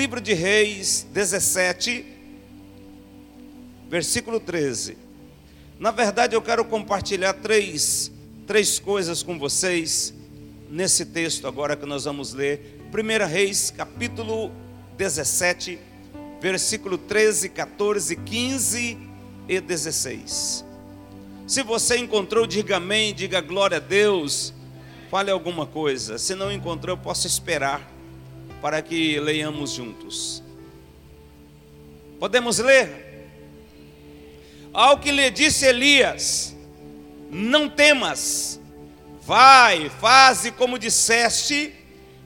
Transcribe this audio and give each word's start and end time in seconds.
Livro 0.00 0.18
de 0.18 0.32
Reis 0.32 1.06
17, 1.12 2.06
versículo 3.86 4.40
13. 4.40 4.96
Na 5.78 5.90
verdade, 5.90 6.34
eu 6.34 6.40
quero 6.40 6.64
compartilhar 6.64 7.34
três, 7.34 8.10
três 8.46 8.78
coisas 8.78 9.22
com 9.22 9.38
vocês 9.38 10.14
nesse 10.70 11.04
texto 11.04 11.46
agora 11.46 11.76
que 11.76 11.84
nós 11.84 12.04
vamos 12.04 12.32
ler. 12.32 12.80
1 12.90 13.26
Reis, 13.26 13.70
capítulo 13.70 14.50
17, 14.96 15.78
versículo 16.40 16.96
13, 16.96 17.50
14, 17.50 18.16
15 18.16 18.98
e 19.46 19.60
16. 19.60 20.64
Se 21.46 21.62
você 21.62 21.98
encontrou, 21.98 22.46
diga 22.46 22.78
amém, 22.78 23.12
diga 23.12 23.42
glória 23.42 23.76
a 23.76 23.80
Deus, 23.80 24.54
fale 25.10 25.30
alguma 25.30 25.66
coisa. 25.66 26.16
Se 26.16 26.34
não 26.34 26.50
encontrou, 26.50 26.96
eu 26.96 27.02
posso 27.02 27.26
esperar 27.26 27.99
para 28.60 28.82
que 28.82 29.18
leiamos 29.18 29.72
juntos. 29.72 30.42
Podemos 32.18 32.58
ler? 32.58 33.28
Ao 34.72 34.98
que 34.98 35.10
lhe 35.10 35.30
disse 35.30 35.66
Elias: 35.66 36.54
Não 37.30 37.68
temas, 37.68 38.60
vai, 39.22 39.88
faze 40.00 40.50
como 40.52 40.78
disseste, 40.78 41.72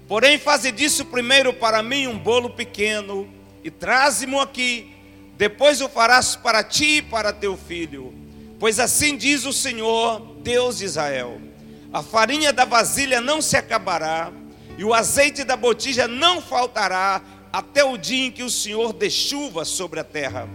porém 0.09 0.39
faze 0.39 0.71
disso 0.73 1.05
primeiro 1.07 1.53
para 1.53 1.83
mim 1.83 2.07
um 2.07 2.19
bolo 2.19 2.51
pequeno 2.51 3.29
e 3.63 3.71
traze-mo 3.71 4.41
aqui, 4.41 4.95
depois 5.39 5.81
o 5.81 5.89
farás 5.89 6.37
para 6.37 6.63
ti 6.63 6.99
e 6.99 7.03
para 7.03 7.33
teu 7.33 7.57
filho. 7.57 8.13
Pois 8.59 8.79
assim 8.79 9.17
diz 9.17 9.45
o 9.47 9.53
Senhor, 9.53 10.21
Deus 10.43 10.79
de 10.79 10.85
Israel: 10.85 11.41
a 11.93 12.03
farinha 12.03 12.53
da 12.53 12.65
vasilha 12.65 13.21
não 13.21 13.41
se 13.41 13.57
acabará, 13.57 14.33
e 14.77 14.85
o 14.85 14.93
azeite 14.93 15.45
da 15.45 15.57
botija 15.57 16.09
não 16.09 16.41
faltará, 16.41 17.23
até 17.53 17.85
o 17.85 17.97
dia 17.97 18.27
em 18.27 18.31
que 18.31 18.43
o 18.43 18.51
Senhor 18.51 18.93
dê 18.93 19.09
chuva 19.09 19.65
sobre 19.65 20.01
a 20.01 20.05
terra. 20.05 20.49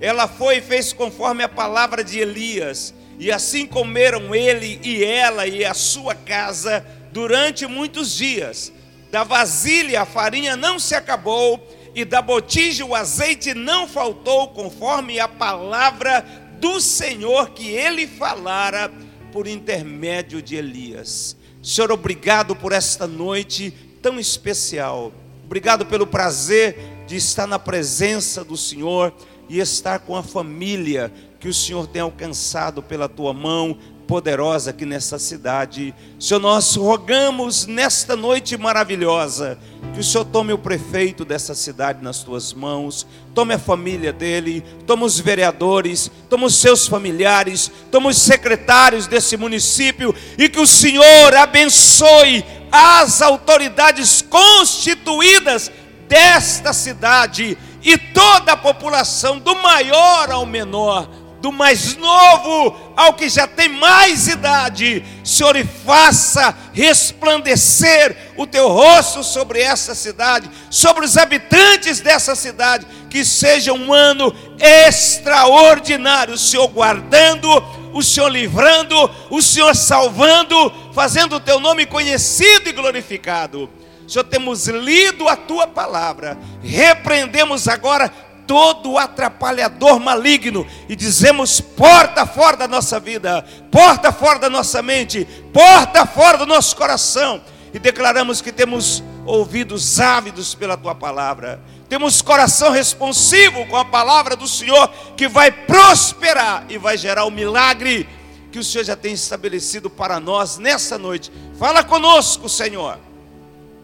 Ela 0.00 0.26
foi 0.26 0.58
e 0.58 0.62
fez 0.62 0.92
conforme 0.92 1.42
a 1.42 1.48
palavra 1.48 2.02
de 2.02 2.18
Elias, 2.18 2.94
e 3.18 3.30
assim 3.30 3.66
comeram 3.66 4.34
ele 4.34 4.80
e 4.82 5.04
ela 5.04 5.46
e 5.46 5.64
a 5.64 5.74
sua 5.74 6.14
casa 6.14 6.86
durante 7.12 7.66
muitos 7.66 8.16
dias. 8.16 8.72
Da 9.10 9.24
vasilha 9.24 10.02
a 10.02 10.06
farinha 10.06 10.56
não 10.56 10.78
se 10.78 10.94
acabou, 10.94 11.60
e 11.94 12.04
da 12.04 12.22
botija 12.22 12.84
o 12.84 12.94
azeite 12.94 13.54
não 13.54 13.88
faltou, 13.88 14.48
conforme 14.48 15.18
a 15.18 15.28
palavra 15.28 16.24
do 16.58 16.80
Senhor 16.80 17.50
que 17.50 17.68
ele 17.68 18.06
falara 18.06 18.90
por 19.32 19.46
intermédio 19.46 20.40
de 20.40 20.56
Elias. 20.56 21.36
Senhor, 21.62 21.90
obrigado 21.90 22.54
por 22.54 22.72
esta 22.72 23.06
noite 23.06 23.72
tão 24.00 24.18
especial. 24.18 25.12
Obrigado 25.44 25.84
pelo 25.86 26.06
prazer 26.06 26.78
de 27.06 27.16
estar 27.16 27.46
na 27.46 27.58
presença 27.58 28.44
do 28.44 28.56
Senhor 28.56 29.12
e 29.48 29.58
estar 29.58 30.00
com 30.00 30.14
a 30.14 30.22
família 30.22 31.12
que 31.40 31.48
o 31.48 31.54
Senhor 31.54 31.86
tem 31.86 32.02
alcançado 32.02 32.82
pela 32.82 33.08
tua 33.08 33.32
mão, 33.32 33.78
poderosa 34.08 34.70
aqui 34.70 34.86
nessa 34.86 35.18
cidade. 35.18 35.94
Senhor, 36.18 36.40
nós 36.40 36.74
rogamos 36.74 37.66
nesta 37.66 38.16
noite 38.16 38.56
maravilhosa 38.56 39.58
que 39.92 40.00
o 40.00 40.02
Senhor 40.02 40.24
tome 40.24 40.50
o 40.50 40.58
prefeito 40.58 41.26
dessa 41.26 41.54
cidade 41.54 42.02
nas 42.02 42.22
tuas 42.22 42.54
mãos, 42.54 43.06
tome 43.34 43.52
a 43.52 43.58
família 43.58 44.10
dele, 44.10 44.64
tome 44.86 45.04
os 45.04 45.20
vereadores, 45.20 46.10
tome 46.30 46.46
os 46.46 46.56
seus 46.56 46.88
familiares, 46.88 47.70
tome 47.90 48.08
os 48.08 48.16
secretários 48.16 49.06
desse 49.06 49.36
município 49.36 50.14
e 50.38 50.48
que 50.48 50.58
o 50.58 50.66
Senhor 50.66 51.34
abençoe 51.36 52.42
as 52.72 53.20
autoridades 53.20 54.22
constituídas 54.22 55.70
desta 56.08 56.72
cidade 56.72 57.58
e 57.82 57.98
toda 57.98 58.52
a 58.52 58.56
população, 58.56 59.38
do 59.38 59.54
maior 59.56 60.30
ao 60.30 60.46
menor 60.46 61.27
do 61.40 61.52
mais 61.52 61.96
novo 61.96 62.76
ao 62.96 63.14
que 63.14 63.28
já 63.28 63.46
tem 63.46 63.68
mais 63.68 64.26
idade, 64.26 65.04
Senhor, 65.24 65.54
e 65.56 65.64
faça 65.64 66.56
resplandecer 66.72 68.34
o 68.36 68.46
teu 68.46 68.68
rosto 68.68 69.22
sobre 69.22 69.60
essa 69.60 69.94
cidade, 69.94 70.50
sobre 70.70 71.04
os 71.04 71.16
habitantes 71.16 72.00
dessa 72.00 72.34
cidade, 72.34 72.86
que 73.08 73.24
seja 73.24 73.72
um 73.72 73.92
ano 73.92 74.34
extraordinário, 74.58 76.34
o 76.34 76.38
Senhor 76.38 76.66
guardando, 76.68 77.48
o 77.92 78.02
Senhor 78.02 78.28
livrando, 78.28 79.10
o 79.30 79.40
Senhor 79.40 79.74
salvando, 79.76 80.72
fazendo 80.92 81.36
o 81.36 81.40
teu 81.40 81.60
nome 81.60 81.86
conhecido 81.86 82.68
e 82.68 82.72
glorificado. 82.72 83.70
Senhor, 84.08 84.24
temos 84.24 84.66
lido 84.66 85.28
a 85.28 85.36
tua 85.36 85.66
palavra, 85.66 86.38
repreendemos 86.62 87.68
agora 87.68 88.10
todo 88.48 88.96
atrapalhador 88.96 90.00
maligno 90.00 90.66
e 90.88 90.96
dizemos: 90.96 91.60
porta 91.60 92.26
fora 92.26 92.56
da 92.56 92.66
nossa 92.66 92.98
vida, 92.98 93.44
porta 93.70 94.10
fora 94.10 94.38
da 94.38 94.50
nossa 94.50 94.82
mente, 94.82 95.28
porta 95.52 96.06
fora 96.06 96.38
do 96.38 96.46
nosso 96.46 96.74
coração. 96.74 97.40
E 97.72 97.78
declaramos 97.78 98.40
que 98.40 98.50
temos 98.50 99.04
ouvidos 99.26 100.00
ávidos 100.00 100.54
pela 100.54 100.74
tua 100.74 100.94
palavra, 100.94 101.62
temos 101.86 102.22
coração 102.22 102.70
responsivo 102.70 103.66
com 103.66 103.76
a 103.76 103.84
palavra 103.84 104.34
do 104.34 104.48
Senhor 104.48 104.88
que 105.14 105.28
vai 105.28 105.52
prosperar 105.52 106.64
e 106.70 106.78
vai 106.78 106.96
gerar 106.96 107.26
o 107.26 107.30
milagre 107.30 108.08
que 108.50 108.58
o 108.58 108.64
Senhor 108.64 108.84
já 108.84 108.96
tem 108.96 109.12
estabelecido 109.12 109.90
para 109.90 110.18
nós 110.18 110.56
nessa 110.56 110.96
noite. 110.96 111.30
Fala 111.58 111.84
conosco, 111.84 112.48
Senhor. 112.48 112.98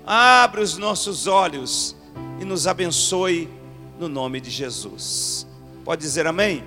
Abre 0.06 0.62
os 0.62 0.78
nossos 0.78 1.26
olhos 1.26 1.94
e 2.40 2.44
nos 2.46 2.66
abençoe 2.66 3.50
no 3.98 4.08
nome 4.08 4.40
de 4.40 4.50
Jesus. 4.50 5.46
Pode 5.84 6.02
dizer 6.02 6.26
amém? 6.26 6.64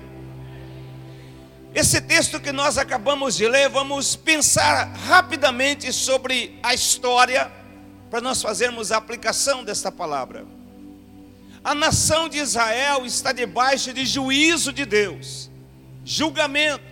Esse 1.74 2.00
texto 2.00 2.40
que 2.40 2.50
nós 2.50 2.78
acabamos 2.78 3.36
de 3.36 3.46
ler, 3.46 3.68
vamos 3.68 4.16
pensar 4.16 4.92
rapidamente 5.06 5.92
sobre 5.92 6.58
a 6.62 6.72
história, 6.74 7.52
para 8.10 8.20
nós 8.20 8.40
fazermos 8.40 8.90
a 8.90 8.96
aplicação 8.96 9.62
desta 9.62 9.92
palavra. 9.92 10.46
A 11.62 11.74
nação 11.74 12.28
de 12.28 12.38
Israel 12.38 13.04
está 13.04 13.32
debaixo 13.32 13.92
de 13.92 14.06
juízo 14.06 14.72
de 14.72 14.86
Deus, 14.86 15.50
julgamento, 16.04 16.84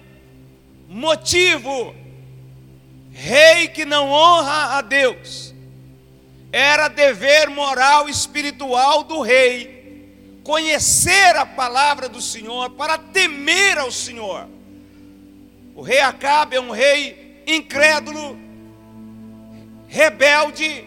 motivo, 0.86 1.94
rei 3.10 3.68
que 3.68 3.86
não 3.86 4.10
honra 4.10 4.76
a 4.76 4.82
Deus, 4.82 5.54
era 6.52 6.88
dever 6.88 7.48
moral 7.48 8.08
espiritual 8.08 9.02
do 9.02 9.22
rei 9.22 9.75
conhecer 10.46 11.34
a 11.34 11.44
palavra 11.44 12.08
do 12.08 12.22
Senhor, 12.22 12.70
para 12.70 12.96
temer 12.96 13.78
ao 13.78 13.90
Senhor. 13.90 14.46
O 15.74 15.82
rei 15.82 15.98
Acabe 15.98 16.54
é 16.54 16.60
um 16.60 16.70
rei 16.70 17.42
incrédulo, 17.48 18.38
rebelde, 19.88 20.84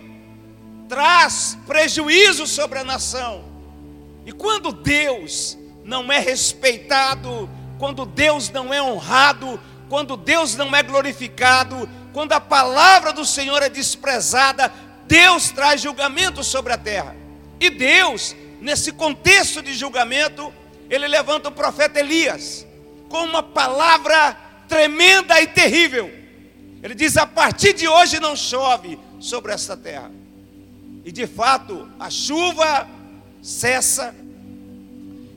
traz 0.87 1.57
prejuízo 1.67 2.47
sobre 2.47 2.79
a 2.79 2.85
nação. 2.85 3.43
E 4.25 4.31
quando 4.31 4.71
Deus 4.71 5.57
não 5.83 6.09
é 6.09 6.19
respeitado, 6.19 7.49
quando 7.77 8.05
Deus 8.05 8.49
não 8.49 8.73
é 8.73 8.81
honrado, 8.81 9.59
quando 9.89 10.15
Deus 10.15 10.55
não 10.55 10.73
é 10.73 10.81
glorificado, 10.81 11.89
quando 12.13 12.31
a 12.31 12.39
palavra 12.39 13.11
do 13.11 13.25
Senhor 13.25 13.61
é 13.61 13.67
desprezada, 13.67 14.71
Deus 15.05 15.49
traz 15.49 15.81
julgamento 15.81 16.45
sobre 16.45 16.71
a 16.71 16.77
terra. 16.77 17.13
E 17.59 17.69
Deus 17.69 18.33
nesse 18.59 18.91
contexto 18.91 19.61
de 19.61 19.73
julgamento, 19.73 20.53
ele 20.89 21.07
levanta 21.07 21.49
o 21.49 21.51
profeta 21.51 21.99
Elias 21.99 22.65
com 23.07 23.23
uma 23.23 23.41
palavra 23.41 24.37
tremenda 24.67 25.39
e 25.41 25.47
terrível. 25.47 26.11
Ele 26.81 26.95
diz: 26.95 27.17
A 27.17 27.25
partir 27.25 27.73
de 27.73 27.87
hoje 27.87 28.19
não 28.19 28.35
chove 28.35 28.99
sobre 29.19 29.51
esta 29.51 29.75
terra. 29.75 30.11
E 31.03 31.11
de 31.11 31.25
fato, 31.27 31.89
a 31.99 32.09
chuva 32.09 32.87
cessa. 33.41 34.15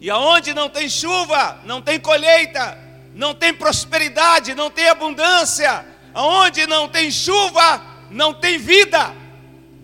E 0.01 0.11
aonde 0.11 0.53
não 0.53 0.69
tem 0.69 0.89
chuva, 0.89 1.61
não 1.65 1.81
tem 1.81 1.99
colheita, 1.99 2.77
não 3.15 3.35
tem 3.35 3.55
prosperidade, 3.55 4.55
não 4.55 4.71
tem 4.71 4.89
abundância. 4.89 5.87
Aonde 6.13 6.67
não 6.67 6.89
tem 6.89 7.11
chuva, 7.11 7.81
não 8.11 8.35
tem 8.35 8.59
vida. 8.59 9.15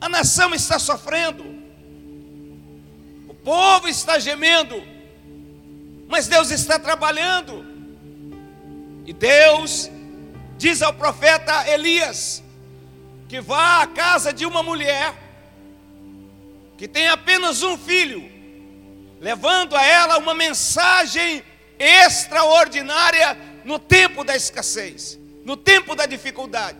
A 0.00 0.08
nação 0.08 0.55
está 0.55 0.79
sofrendo 0.79 1.47
povo 3.48 3.88
está 3.88 4.18
gemendo, 4.18 4.86
mas 6.06 6.28
Deus 6.28 6.50
está 6.50 6.78
trabalhando. 6.78 7.64
E 9.06 9.12
Deus 9.14 9.90
diz 10.58 10.82
ao 10.82 10.92
profeta 10.92 11.66
Elias 11.66 12.44
que 13.26 13.40
vá 13.40 13.80
à 13.80 13.86
casa 13.86 14.34
de 14.34 14.44
uma 14.44 14.62
mulher 14.62 15.14
que 16.76 16.86
tem 16.86 17.08
apenas 17.08 17.62
um 17.62 17.78
filho, 17.78 18.30
levando 19.18 19.74
a 19.74 19.82
ela 19.82 20.18
uma 20.18 20.34
mensagem 20.34 21.42
extraordinária 21.78 23.34
no 23.64 23.78
tempo 23.78 24.24
da 24.24 24.36
escassez, 24.36 25.18
no 25.42 25.56
tempo 25.56 25.96
da 25.96 26.04
dificuldade. 26.04 26.76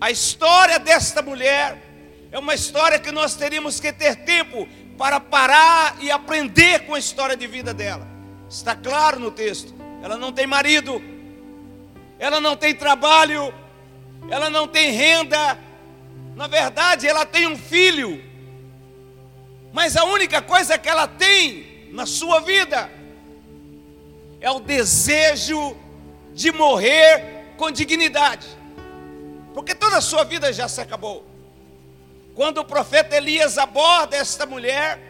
A 0.00 0.10
história 0.10 0.78
desta 0.78 1.20
mulher 1.20 1.82
é 2.32 2.38
uma 2.38 2.54
história 2.54 2.98
que 2.98 3.12
nós 3.12 3.34
teríamos 3.34 3.78
que 3.78 3.92
ter 3.92 4.16
tempo 4.24 4.66
para 4.96 5.20
parar 5.20 5.96
e 6.00 6.10
aprender 6.10 6.86
com 6.86 6.94
a 6.94 6.98
história 6.98 7.36
de 7.36 7.46
vida 7.46 7.74
dela. 7.74 8.06
Está 8.48 8.74
claro 8.74 9.18
no 9.20 9.30
texto. 9.30 9.74
Ela 10.02 10.16
não 10.16 10.32
tem 10.32 10.46
marido, 10.46 11.02
ela 12.18 12.40
não 12.40 12.56
tem 12.56 12.74
trabalho, 12.74 13.52
ela 14.30 14.48
não 14.48 14.66
tem 14.66 14.92
renda. 14.92 15.58
Na 16.34 16.46
verdade, 16.46 17.06
ela 17.06 17.26
tem 17.26 17.46
um 17.46 17.56
filho. 17.56 18.22
Mas 19.72 19.96
a 19.96 20.04
única 20.04 20.40
coisa 20.40 20.78
que 20.78 20.88
ela 20.88 21.06
tem 21.06 21.88
na 21.92 22.06
sua 22.06 22.40
vida 22.40 22.90
é 24.40 24.50
o 24.50 24.60
desejo 24.60 25.76
de 26.32 26.52
morrer 26.52 27.54
com 27.56 27.70
dignidade. 27.70 28.46
Porque 29.52 29.74
toda 29.74 29.96
a 29.96 30.02
sua 30.02 30.24
vida 30.24 30.52
já 30.52 30.68
se 30.68 30.80
acabou. 30.80 31.25
Quando 32.36 32.58
o 32.58 32.64
profeta 32.66 33.16
Elias 33.16 33.56
aborda 33.56 34.14
esta 34.14 34.44
mulher, 34.44 35.00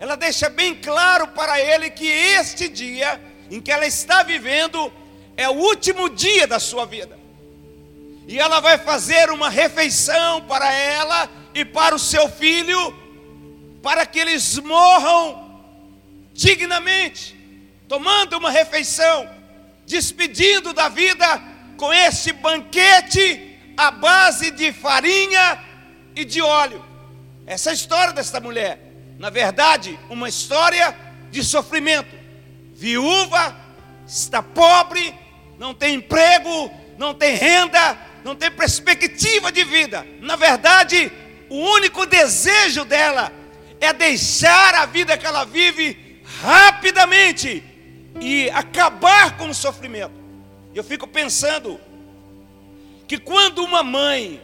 ela 0.00 0.16
deixa 0.16 0.48
bem 0.48 0.74
claro 0.74 1.28
para 1.28 1.60
ele 1.60 1.90
que 1.90 2.06
este 2.06 2.70
dia 2.70 3.20
em 3.50 3.60
que 3.60 3.70
ela 3.70 3.86
está 3.86 4.22
vivendo 4.22 4.90
é 5.36 5.46
o 5.46 5.52
último 5.52 6.08
dia 6.08 6.46
da 6.46 6.58
sua 6.58 6.86
vida. 6.86 7.18
E 8.26 8.38
ela 8.38 8.60
vai 8.60 8.78
fazer 8.78 9.30
uma 9.30 9.50
refeição 9.50 10.40
para 10.46 10.72
ela 10.72 11.28
e 11.54 11.66
para 11.66 11.94
o 11.94 11.98
seu 11.98 12.30
filho, 12.30 12.96
para 13.82 14.06
que 14.06 14.18
eles 14.18 14.58
morram 14.58 15.60
dignamente, 16.32 17.36
tomando 17.86 18.38
uma 18.38 18.50
refeição, 18.50 19.28
despedindo 19.86 20.72
da 20.72 20.88
vida 20.88 21.26
com 21.76 21.92
este 21.92 22.32
banquete 22.32 23.58
à 23.76 23.90
base 23.90 24.50
de 24.50 24.72
farinha 24.72 25.73
e 26.14 26.24
de 26.24 26.40
óleo. 26.40 26.84
Essa 27.46 27.70
é 27.70 27.72
a 27.72 27.74
história 27.74 28.12
desta 28.12 28.40
mulher. 28.40 28.80
Na 29.18 29.30
verdade, 29.30 29.98
uma 30.08 30.28
história 30.28 30.96
de 31.30 31.42
sofrimento. 31.44 32.14
Viúva, 32.74 33.56
está 34.06 34.42
pobre, 34.42 35.14
não 35.58 35.74
tem 35.74 35.96
emprego, 35.96 36.70
não 36.98 37.14
tem 37.14 37.34
renda, 37.34 37.98
não 38.24 38.34
tem 38.34 38.50
perspectiva 38.50 39.52
de 39.52 39.64
vida. 39.64 40.06
Na 40.20 40.36
verdade, 40.36 41.12
o 41.48 41.56
único 41.56 42.06
desejo 42.06 42.84
dela 42.84 43.32
é 43.80 43.92
deixar 43.92 44.74
a 44.74 44.86
vida 44.86 45.16
que 45.16 45.26
ela 45.26 45.44
vive 45.44 46.22
rapidamente 46.42 47.62
e 48.20 48.50
acabar 48.50 49.36
com 49.36 49.48
o 49.48 49.54
sofrimento. 49.54 50.14
Eu 50.74 50.82
fico 50.82 51.06
pensando 51.06 51.80
que 53.06 53.18
quando 53.18 53.62
uma 53.62 53.82
mãe 53.82 54.40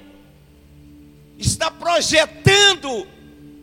está 1.41 1.71
projetando 1.71 3.07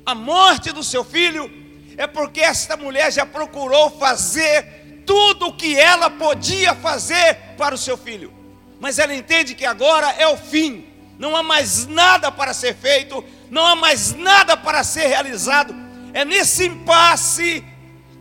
a 0.06 0.16
morte 0.16 0.72
do 0.72 0.84
seu 0.84 1.04
filho, 1.04 1.52
é 1.98 2.08
porque 2.08 2.42
esta 2.42 2.76
mulher 2.76 3.12
já 3.12 3.26
procurou 3.26 3.90
fazer 3.92 5.04
tudo 5.06 5.48
o 5.48 5.54
que 5.54 5.78
ela 5.78 6.10
podia 6.10 6.76
fazer 6.76 7.36
para 7.58 7.76
o 7.76 7.78
seu 7.78 7.98
filho. 7.98 8.34
Mas 8.80 9.00
ela 9.00 9.16
entende 9.16 9.56
que 9.56 9.66
agora 9.66 10.12
é 10.12 10.28
o 10.28 10.38
fim, 10.38 10.86
não 11.18 11.36
há 11.36 11.42
mais 11.42 11.88
nada 11.88 12.32
para 12.32 12.54
ser 12.54 12.76
feito, 12.76 13.24
não 13.50 13.66
há 13.66 13.76
mais 13.76 14.14
nada 14.14 14.56
para 14.56 14.84
ser 14.84 15.08
realizado. 15.08 15.74
É 16.14 16.24
nesse 16.24 16.66
impasse 16.66 17.64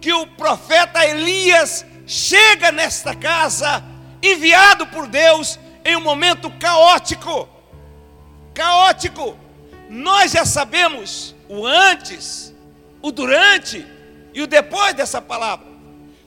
que 0.00 0.12
o 0.12 0.26
profeta 0.26 1.04
Elias 1.04 1.84
chega 2.06 2.70
nesta 2.70 3.14
casa, 3.14 3.82
enviado 4.22 4.86
por 4.86 5.06
Deus 5.06 5.58
em 5.84 5.96
um 5.96 6.00
momento 6.00 6.50
caótico. 6.58 7.48
Caótico. 8.54 9.45
Nós 9.88 10.32
já 10.32 10.44
sabemos 10.44 11.34
o 11.48 11.66
antes, 11.66 12.54
o 13.00 13.10
durante 13.12 13.86
e 14.34 14.42
o 14.42 14.46
depois 14.46 14.94
dessa 14.94 15.22
palavra. 15.22 15.66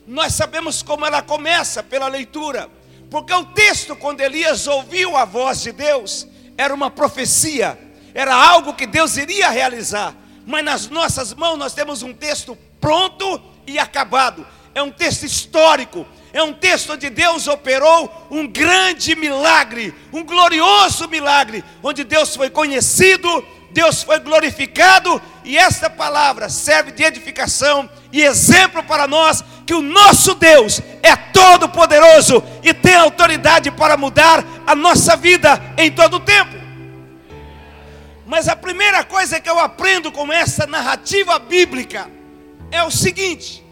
Nós 0.06 0.34
sabemos 0.34 0.82
como 0.82 1.04
ela 1.06 1.22
começa 1.22 1.82
pela 1.82 2.08
leitura, 2.08 2.68
porque 3.10 3.32
o 3.32 3.44
texto, 3.44 3.94
quando 3.94 4.20
Elias 4.20 4.66
ouviu 4.66 5.16
a 5.16 5.24
voz 5.24 5.62
de 5.62 5.72
Deus, 5.72 6.26
era 6.56 6.74
uma 6.74 6.90
profecia, 6.90 7.78
era 8.14 8.34
algo 8.34 8.74
que 8.74 8.86
Deus 8.86 9.16
iria 9.16 9.50
realizar. 9.50 10.14
Mas 10.46 10.64
nas 10.64 10.88
nossas 10.88 11.34
mãos 11.34 11.58
nós 11.58 11.74
temos 11.74 12.02
um 12.02 12.12
texto 12.12 12.56
pronto 12.80 13.40
e 13.66 13.78
acabado, 13.78 14.46
é 14.74 14.82
um 14.82 14.90
texto 14.90 15.24
histórico, 15.24 16.06
é 16.32 16.42
um 16.42 16.52
texto 16.52 16.92
onde 16.92 17.10
Deus 17.10 17.46
operou 17.48 18.28
um 18.30 18.46
grande 18.46 19.16
milagre, 19.16 19.94
um 20.12 20.24
glorioso 20.24 21.08
milagre, 21.08 21.64
onde 21.82 22.04
Deus 22.04 22.36
foi 22.36 22.50
conhecido, 22.50 23.44
Deus 23.72 24.02
foi 24.02 24.18
glorificado, 24.18 25.20
e 25.44 25.56
esta 25.56 25.88
palavra 25.88 26.48
serve 26.48 26.92
de 26.92 27.02
edificação 27.02 27.88
e 28.12 28.22
exemplo 28.22 28.82
para 28.82 29.06
nós 29.06 29.42
que 29.66 29.74
o 29.74 29.82
nosso 29.82 30.34
Deus 30.34 30.80
é 31.02 31.16
todo 31.16 31.68
poderoso 31.68 32.42
e 32.62 32.74
tem 32.74 32.94
autoridade 32.94 33.70
para 33.70 33.96
mudar 33.96 34.44
a 34.66 34.74
nossa 34.74 35.16
vida 35.16 35.60
em 35.76 35.90
todo 35.90 36.16
o 36.16 36.20
tempo. 36.20 36.60
Mas 38.26 38.46
a 38.46 38.54
primeira 38.54 39.02
coisa 39.02 39.40
que 39.40 39.50
eu 39.50 39.58
aprendo 39.58 40.12
com 40.12 40.32
essa 40.32 40.66
narrativa 40.66 41.38
bíblica 41.38 42.08
é 42.70 42.82
o 42.84 42.90
seguinte: 42.90 43.64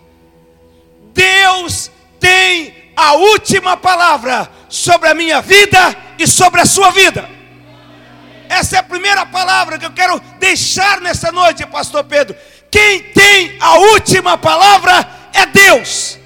Deus 1.13 1.91
tem 2.19 2.93
a 2.97 3.15
última 3.15 3.77
palavra 3.77 4.51
sobre 4.69 5.09
a 5.09 5.15
minha 5.15 5.41
vida 5.41 5.97
e 6.19 6.27
sobre 6.27 6.61
a 6.61 6.67
sua 6.67 6.91
vida. 6.91 7.29
Essa 8.49 8.77
é 8.77 8.79
a 8.79 8.83
primeira 8.83 9.27
palavra 9.27 9.79
que 9.79 9.87
eu 9.87 9.93
quero 9.93 10.21
deixar 10.39 11.01
nessa 11.01 11.31
noite, 11.31 11.65
Pastor 11.67 12.05
Pedro. 12.05 12.37
Quem 12.71 13.03
tem 13.13 13.57
a 13.61 13.79
última 13.79 14.37
palavra 14.37 15.09
é 15.33 15.47
Deus. 15.47 16.19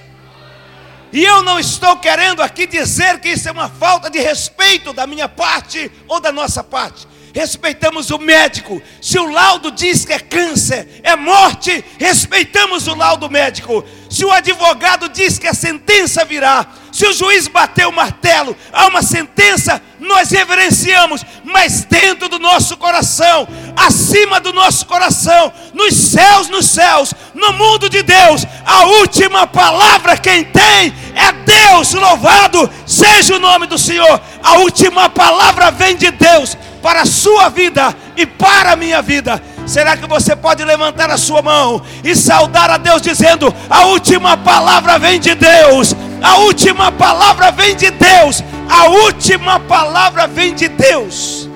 E 1.13 1.23
eu 1.23 1.43
não 1.43 1.59
estou 1.59 1.97
querendo 1.97 2.43
aqui 2.43 2.67
dizer 2.67 3.21
que 3.21 3.29
isso 3.29 3.49
é 3.49 3.53
uma 3.53 3.69
falta 3.69 4.09
de 4.09 4.19
respeito 4.19 4.93
da 4.93 5.07
minha 5.07 5.29
parte 5.29 5.91
ou 6.09 6.21
da 6.21 6.33
nossa 6.33 6.65
parte 6.65 7.12
respeitamos 7.33 8.11
o 8.11 8.19
médico. 8.19 8.83
Se 9.01 9.19
o 9.19 9.31
laudo 9.31 9.71
diz 9.71 10.05
que 10.05 10.13
é 10.13 10.19
câncer, 10.19 11.01
é 11.03 11.17
morte, 11.17 11.85
respeitamos 11.99 12.87
o 12.87 12.95
laudo 12.95 13.31
médico. 13.31 13.85
Se 14.11 14.25
o 14.25 14.31
advogado 14.31 15.09
diz 15.09 15.39
que 15.39 15.47
a 15.47 15.55
sentença 15.55 16.25
virá, 16.25 16.67
se 16.93 17.07
o 17.07 17.13
juiz 17.13 17.49
bater 17.49 17.87
o 17.87 17.93
martelo, 17.93 18.55
há 18.71 18.87
uma 18.87 19.03
sentença, 19.03 19.81
nós 19.99 20.31
reverenciamos, 20.31 21.25
mas 21.43 21.85
dentro 21.85 22.29
do 22.29 22.39
nosso 22.39 22.77
coração, 22.77 23.49
acima 23.75 24.39
do 24.39 24.53
nosso 24.53 24.85
coração, 24.85 25.51
nos 25.73 25.95
céus, 25.95 26.49
nos 26.51 26.67
céus, 26.67 27.15
no 27.35 27.53
mundo 27.55 27.89
de 27.89 28.03
Deus, 28.03 28.45
a 28.67 28.85
última 28.85 29.47
palavra 29.47 30.19
quem 30.19 30.45
tem 30.45 30.93
é 31.15 31.33
Deus, 31.33 31.95
louvado 31.95 32.71
seja 32.87 33.37
o 33.37 33.41
nome 33.41 33.67
do 33.67 33.79
Senhor. 33.79 34.21
A 34.43 34.59
última 34.59 35.09
palavra 35.09 35.71
vem 35.71 35.97
de 35.97 36.11
Deus 36.11 36.57
para 36.83 37.03
a 37.03 37.07
sua 37.07 37.49
vida 37.49 37.95
e 38.17 38.27
para 38.27 38.73
a 38.73 38.77
minha 38.77 39.01
vida. 39.01 39.41
Será 39.67 39.97
que 39.97 40.07
você 40.07 40.35
pode 40.35 40.65
levantar 40.65 41.09
a 41.09 41.17
sua 41.17 41.41
mão 41.41 41.81
e 42.03 42.15
saudar 42.17 42.69
a 42.71 42.77
Deus 42.77 43.01
dizendo: 43.01 43.55
A 43.71 43.87
última 43.87 44.37
palavra 44.37 44.99
vem 44.99 45.21
de 45.21 45.35
Deus, 45.35 45.95
a 46.21 46.39
última 46.39 46.91
palavra 46.91 47.53
vem 47.53 47.77
de 47.77 47.91
Deus, 47.91 48.43
a 48.69 48.89
última 48.89 49.61
palavra 49.61 50.27
vem 50.27 50.55
de 50.55 50.69
Deus. 50.69 51.49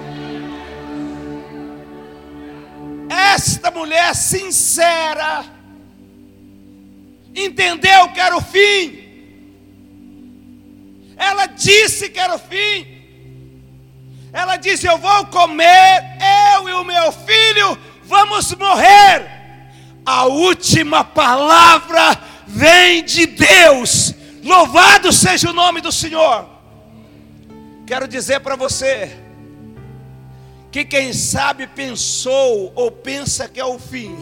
Esta 3.09 3.71
mulher 3.71 4.15
sincera 4.15 5.45
entendeu 7.35 8.09
que 8.09 8.21
era 8.21 8.37
o 8.37 8.41
fim. 8.41 9.05
Ela 11.17 11.47
disse 11.47 12.09
que 12.09 12.21
era 12.21 12.35
o 12.35 12.39
fim. 12.39 12.96
Ela 14.37 14.59
disse: 14.59 14.87
Eu 14.87 14.99
vou 14.99 15.25
comer, 15.29 16.05
eu 16.55 16.69
e 16.69 16.73
o 16.75 16.85
meu 16.85 17.11
filho 17.11 17.79
vamos 18.05 18.55
morrer. 18.55 19.27
A 20.05 20.27
última 20.27 21.03
palavra 21.03 22.21
vem 22.47 23.03
de 23.03 23.25
Deus. 23.25 24.13
Louvado 24.45 25.11
seja 25.11 25.49
o 25.49 25.55
nome 25.55 25.81
do 25.81 25.91
Senhor. 25.91 26.47
Quero 27.87 28.07
dizer 28.07 28.41
para 28.41 28.57
você 28.57 29.17
que 30.71 30.85
quem 30.85 31.15
sabe 31.15 31.67
pensou 31.67 32.71
ou 32.75 32.91
pensa 32.91 33.49
que 33.49 33.59
é 33.59 33.65
o 33.65 33.79
fim, 33.79 34.15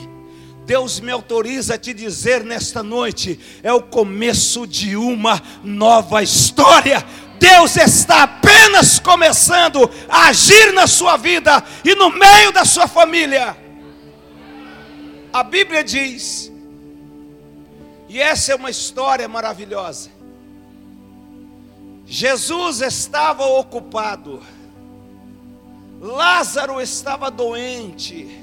Deus 0.65 1.01
me 1.01 1.11
autoriza 1.11 1.75
a 1.75 1.79
te 1.79 1.93
dizer 1.93 2.45
nesta 2.45 2.85
noite: 2.85 3.41
é 3.65 3.73
o 3.73 3.83
começo 3.83 4.65
de 4.65 4.97
uma 4.97 5.43
nova 5.65 6.23
história. 6.23 7.05
Deus 7.45 7.77
está 7.77 8.23
apenas 8.23 8.99
começando 8.99 9.79
a 10.09 10.29
agir 10.29 10.73
na 10.73 10.87
sua 10.87 11.19
vida 11.19 11.63
e 11.85 11.95
no 11.95 12.09
meio 12.09 12.51
da 12.51 12.65
sua 12.65 12.89
família. 12.89 13.55
A 15.31 15.43
Bíblia 15.43 15.85
diz, 15.85 16.51
e 18.09 18.19
essa 18.19 18.53
é 18.53 18.55
uma 18.55 18.71
história 18.71 19.29
maravilhosa. 19.29 20.11
Jesus 22.07 22.81
estava 22.81 23.45
ocupado, 23.45 24.43
Lázaro 26.01 26.81
estava 26.81 27.31
doente, 27.31 28.41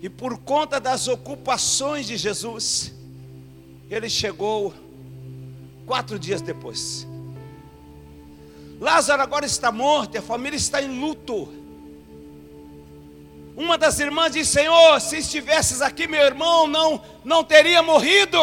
E 0.00 0.08
por 0.08 0.38
conta 0.38 0.80
das 0.80 1.06
ocupações 1.06 2.08
de 2.08 2.16
Jesus, 2.16 2.92
ele 3.88 4.10
chegou 4.10 4.74
quatro 5.86 6.18
dias 6.18 6.42
depois. 6.42 7.11
Lázaro 8.82 9.22
agora 9.22 9.46
está 9.46 9.70
morto, 9.70 10.18
a 10.18 10.20
família 10.20 10.56
está 10.56 10.82
em 10.82 10.98
luto. 10.98 11.48
Uma 13.56 13.78
das 13.78 14.00
irmãs 14.00 14.32
disse: 14.32 14.54
Senhor, 14.54 15.00
se 15.00 15.18
estivesses 15.18 15.80
aqui, 15.80 16.08
meu 16.08 16.20
irmão 16.20 16.66
não, 16.66 17.00
não 17.24 17.44
teria 17.44 17.80
morrido. 17.80 18.40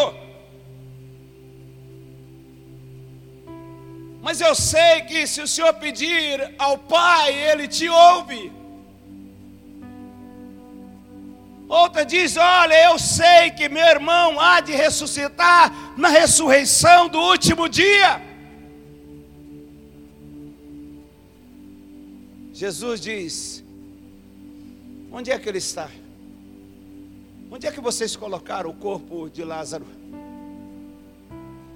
Mas 4.21 4.39
eu 4.39 4.55
sei 4.55 5.01
que 5.01 5.27
se 5.27 5.41
o 5.41 5.47
Senhor 5.47 5.73
pedir 5.73 6.55
ao 6.57 6.77
Pai, 6.77 7.33
Ele 7.33 7.67
te 7.67 7.89
ouve. 7.89 8.49
Outra 11.67 12.05
diz: 12.05 12.37
Olha, 12.37 12.85
eu 12.85 12.97
sei 12.97 13.51
que 13.51 13.67
meu 13.67 13.85
irmão 13.85 14.39
há 14.39 14.61
de 14.61 14.71
ressuscitar 14.71 15.69
na 15.97 16.07
ressurreição 16.07 17.09
do 17.09 17.19
último 17.19 17.67
dia. 17.67 18.28
Jesus 22.59 22.99
diz: 22.99 23.63
Onde 25.09 25.31
é 25.31 25.39
que 25.39 25.47
ele 25.47 25.59
está? 25.59 25.89
Onde 27.49 27.65
é 27.65 27.71
que 27.71 27.79
vocês 27.79 28.17
colocaram 28.17 28.69
o 28.69 28.73
corpo 28.73 29.29
de 29.29 29.45
Lázaro? 29.45 29.85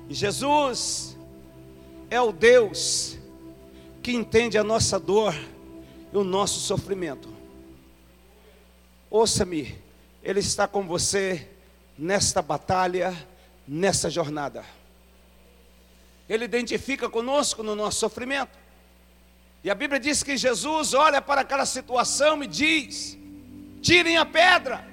Jesus 0.09 1.15
é 2.09 2.19
o 2.19 2.33
Deus 2.33 3.17
que 4.01 4.11
entende 4.11 4.57
a 4.57 4.63
nossa 4.63 4.99
dor 4.99 5.33
e 6.11 6.17
o 6.17 6.23
nosso 6.25 6.59
sofrimento. 6.59 7.29
Ouça-me, 9.09 9.73
Ele 10.21 10.41
está 10.41 10.67
com 10.67 10.85
você 10.85 11.47
nesta 11.97 12.41
batalha, 12.41 13.15
nessa 13.65 14.09
jornada. 14.09 14.65
Ele 16.27 16.43
identifica 16.43 17.09
conosco 17.09 17.63
no 17.63 17.73
nosso 17.73 17.99
sofrimento. 17.99 18.62
E 19.63 19.69
a 19.71 19.75
Bíblia 19.75 19.99
diz 19.99 20.21
que 20.21 20.35
Jesus 20.35 20.93
olha 20.93 21.21
para 21.21 21.41
aquela 21.41 21.65
situação 21.65 22.43
e 22.43 22.47
diz: 22.47 23.17
tirem 23.81 24.17
a 24.17 24.25
pedra. 24.25 24.85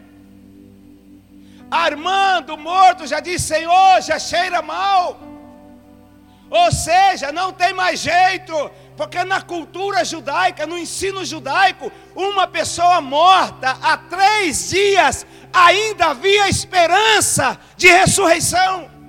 Armando, 1.71 2.57
morto, 2.57 3.07
já 3.07 3.19
diz: 3.19 3.43
Senhor, 3.43 4.01
já 4.01 4.19
cheira 4.19 4.63
mal. 4.63 5.21
Ou 6.51 6.71
seja, 6.73 7.31
não 7.31 7.53
tem 7.53 7.73
mais 7.73 8.01
jeito, 8.01 8.71
porque 8.97 9.23
na 9.25 9.41
cultura 9.41 10.05
judaica, 10.05 10.67
no 10.67 10.77
ensino 10.77 11.25
judaico, 11.25 11.91
uma 12.15 12.47
pessoa 12.47 13.01
morta 13.01 13.77
há 13.81 13.97
três 13.97 14.71
dias 14.71 15.27
ainda 15.53 16.07
havia 16.07 16.49
esperança 16.49 17.59
de 17.77 17.89
ressurreição. 17.89 19.00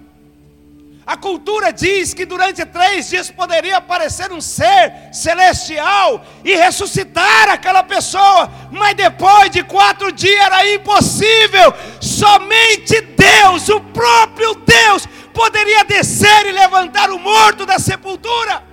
A 1.06 1.18
cultura 1.18 1.74
diz 1.74 2.14
que 2.14 2.26
durante 2.26 2.64
três 2.66 3.10
dias 3.10 3.32
poderia 3.32 3.78
aparecer 3.78 4.32
um 4.32 4.40
ser 4.40 5.10
celestial 5.12 6.24
e 6.44 6.56
ressuscitar 6.56 7.50
aquela 7.50 7.84
pessoa, 7.84 8.50
mas 8.72 8.96
depois 8.96 9.50
de 9.50 9.64
quatro 9.64 10.12
dias 10.12 10.46
era 10.46 10.74
impossível. 10.74 11.74
Somente 12.00 13.02
Deus, 13.02 13.68
o 13.70 13.82
próprio 13.82 14.54
Deus, 14.56 15.08
poderia 15.34 15.84
descer 15.86 16.46
e 16.46 16.52
levantar 16.52 17.10
o 17.10 17.18
morto 17.18 17.66
da 17.66 17.80
sepultura. 17.80 18.71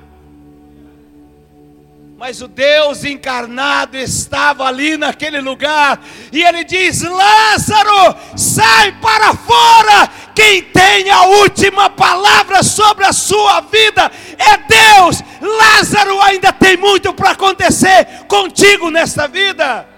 Mas 2.18 2.42
o 2.42 2.48
Deus 2.48 3.04
encarnado 3.04 3.96
estava 3.96 4.64
ali 4.64 4.96
naquele 4.96 5.40
lugar, 5.40 6.02
e 6.32 6.42
ele 6.42 6.64
diz: 6.64 7.00
Lázaro, 7.00 8.16
sai 8.36 8.90
para 9.00 9.32
fora. 9.34 10.08
Quem 10.34 10.64
tem 10.64 11.10
a 11.10 11.22
última 11.26 11.88
palavra 11.88 12.64
sobre 12.64 13.04
a 13.04 13.12
sua 13.12 13.60
vida 13.60 14.10
é 14.36 14.56
Deus. 14.56 15.22
Lázaro 15.40 16.20
ainda 16.22 16.52
tem 16.52 16.76
muito 16.76 17.14
para 17.14 17.30
acontecer 17.30 18.24
contigo 18.26 18.90
nesta 18.90 19.28
vida. 19.28 19.88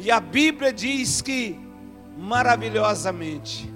E 0.00 0.10
a 0.10 0.18
Bíblia 0.18 0.72
diz 0.72 1.22
que 1.22 1.56
maravilhosamente 2.18 3.72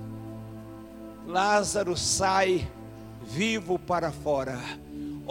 Lázaro 1.28 1.96
sai 1.96 2.66
vivo 3.22 3.78
para 3.78 4.10
fora. 4.10 4.58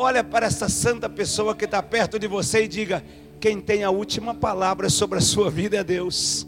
Olha 0.02 0.24
para 0.24 0.46
essa 0.46 0.70
santa 0.70 1.10
pessoa 1.10 1.54
que 1.54 1.66
está 1.66 1.84
perto 1.84 2.18
de 2.18 2.26
você 2.26 2.64
e 2.64 2.68
diga: 2.70 3.04
quem 3.38 3.60
tem 3.60 3.84
a 3.84 3.90
última 3.90 4.34
palavra 4.34 4.90
sobre 4.90 5.18
a 5.18 5.22
sua 5.22 5.52
vida 5.52 5.76
é 5.76 5.84
Deus. 5.84 6.48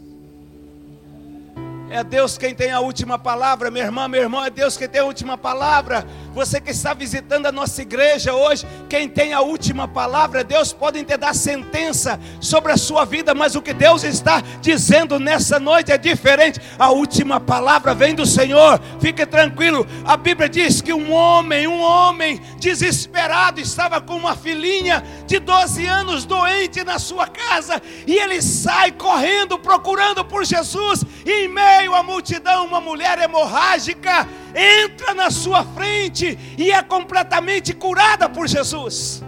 É 1.90 2.02
Deus 2.02 2.38
quem 2.38 2.54
tem 2.54 2.70
a 2.70 2.80
última 2.80 3.18
palavra, 3.18 3.70
minha 3.70 3.84
irmã, 3.84 4.08
meu 4.08 4.22
irmão, 4.22 4.42
é 4.42 4.48
Deus 4.48 4.78
quem 4.78 4.88
tem 4.88 5.02
a 5.02 5.04
última 5.04 5.36
palavra. 5.36 6.06
Você 6.34 6.62
que 6.62 6.70
está 6.70 6.94
visitando 6.94 7.44
a 7.44 7.52
nossa 7.52 7.82
igreja 7.82 8.32
hoje, 8.32 8.66
quem 8.88 9.06
tem 9.06 9.34
a 9.34 9.42
última 9.42 9.86
palavra, 9.86 10.42
Deus 10.42 10.72
pode 10.72 11.02
te 11.04 11.16
dar 11.16 11.34
sentença 11.34 12.18
sobre 12.40 12.72
a 12.72 12.76
sua 12.76 13.04
vida, 13.04 13.34
mas 13.34 13.54
o 13.54 13.60
que 13.60 13.74
Deus 13.74 14.02
está 14.02 14.42
dizendo 14.60 15.20
nessa 15.20 15.60
noite 15.60 15.92
é 15.92 15.98
diferente. 15.98 16.58
A 16.78 16.90
última 16.90 17.38
palavra 17.38 17.94
vem 17.94 18.14
do 18.14 18.24
Senhor. 18.24 18.80
Fique 18.98 19.26
tranquilo. 19.26 19.86
A 20.06 20.16
Bíblia 20.16 20.48
diz 20.48 20.80
que 20.80 20.92
um 20.92 21.12
homem, 21.12 21.66
um 21.66 21.80
homem 21.80 22.40
desesperado 22.58 23.60
estava 23.60 24.00
com 24.00 24.16
uma 24.16 24.34
filhinha 24.34 25.04
de 25.26 25.38
12 25.38 25.86
anos 25.86 26.24
doente 26.24 26.82
na 26.82 26.98
sua 26.98 27.26
casa 27.26 27.80
e 28.06 28.14
ele 28.14 28.40
sai 28.40 28.90
correndo 28.92 29.58
procurando 29.58 30.24
por 30.24 30.44
Jesus 30.46 31.04
e 31.26 31.44
em 31.44 31.48
meio 31.48 31.94
à 31.94 32.02
multidão, 32.02 32.66
uma 32.66 32.80
mulher 32.80 33.18
hemorrágica 33.18 34.26
entra 34.54 35.14
na 35.14 35.30
sua 35.30 35.64
frente 35.64 36.38
e 36.58 36.70
é 36.70 36.82
completamente 36.82 37.74
curada 37.74 38.28
por 38.28 38.48
Jesus. 38.48 39.22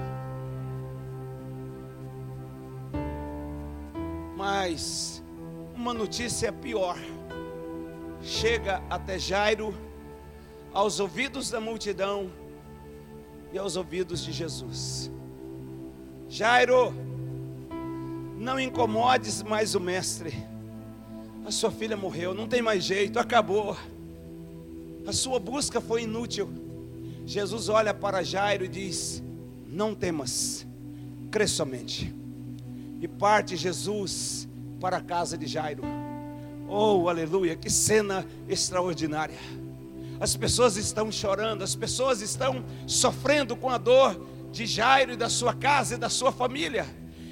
Mas 4.36 5.22
uma 5.74 5.94
notícia 5.94 6.52
pior 6.52 6.98
chega 8.22 8.82
até 8.88 9.18
Jairo, 9.18 9.74
aos 10.72 10.98
ouvidos 10.98 11.50
da 11.50 11.60
multidão 11.60 12.30
e 13.52 13.58
aos 13.58 13.76
ouvidos 13.76 14.24
de 14.24 14.32
Jesus. 14.32 15.10
Jairo, 16.28 16.92
não 18.38 18.58
incomodes 18.58 19.42
mais 19.42 19.74
o 19.74 19.80
mestre 19.80 20.54
a 21.44 21.50
sua 21.50 21.70
filha 21.70 21.96
morreu, 21.96 22.32
não 22.32 22.48
tem 22.48 22.62
mais 22.62 22.82
jeito, 22.82 23.18
acabou. 23.18 23.76
A 25.06 25.12
sua 25.12 25.38
busca 25.38 25.80
foi 25.80 26.02
inútil. 26.02 26.48
Jesus 27.26 27.68
olha 27.68 27.92
para 27.92 28.22
Jairo 28.22 28.64
e 28.64 28.68
diz: 28.68 29.22
Não 29.66 29.94
temas, 29.94 30.66
crê 31.30 31.46
somente. 31.46 32.14
E 33.00 33.08
parte 33.08 33.56
Jesus 33.56 34.48
para 34.80 34.98
a 34.98 35.00
casa 35.00 35.36
de 35.36 35.46
Jairo. 35.46 35.82
Oh, 36.68 37.08
aleluia, 37.08 37.54
que 37.54 37.68
cena 37.68 38.26
extraordinária. 38.48 39.38
As 40.18 40.36
pessoas 40.36 40.76
estão 40.76 41.12
chorando, 41.12 41.62
as 41.62 41.74
pessoas 41.74 42.22
estão 42.22 42.64
sofrendo 42.86 43.54
com 43.56 43.68
a 43.68 43.76
dor 43.76 44.18
de 44.50 44.64
Jairo 44.64 45.12
e 45.12 45.16
da 45.16 45.28
sua 45.28 45.52
casa 45.52 45.94
e 45.94 45.98
da 45.98 46.08
sua 46.08 46.32
família. 46.32 46.86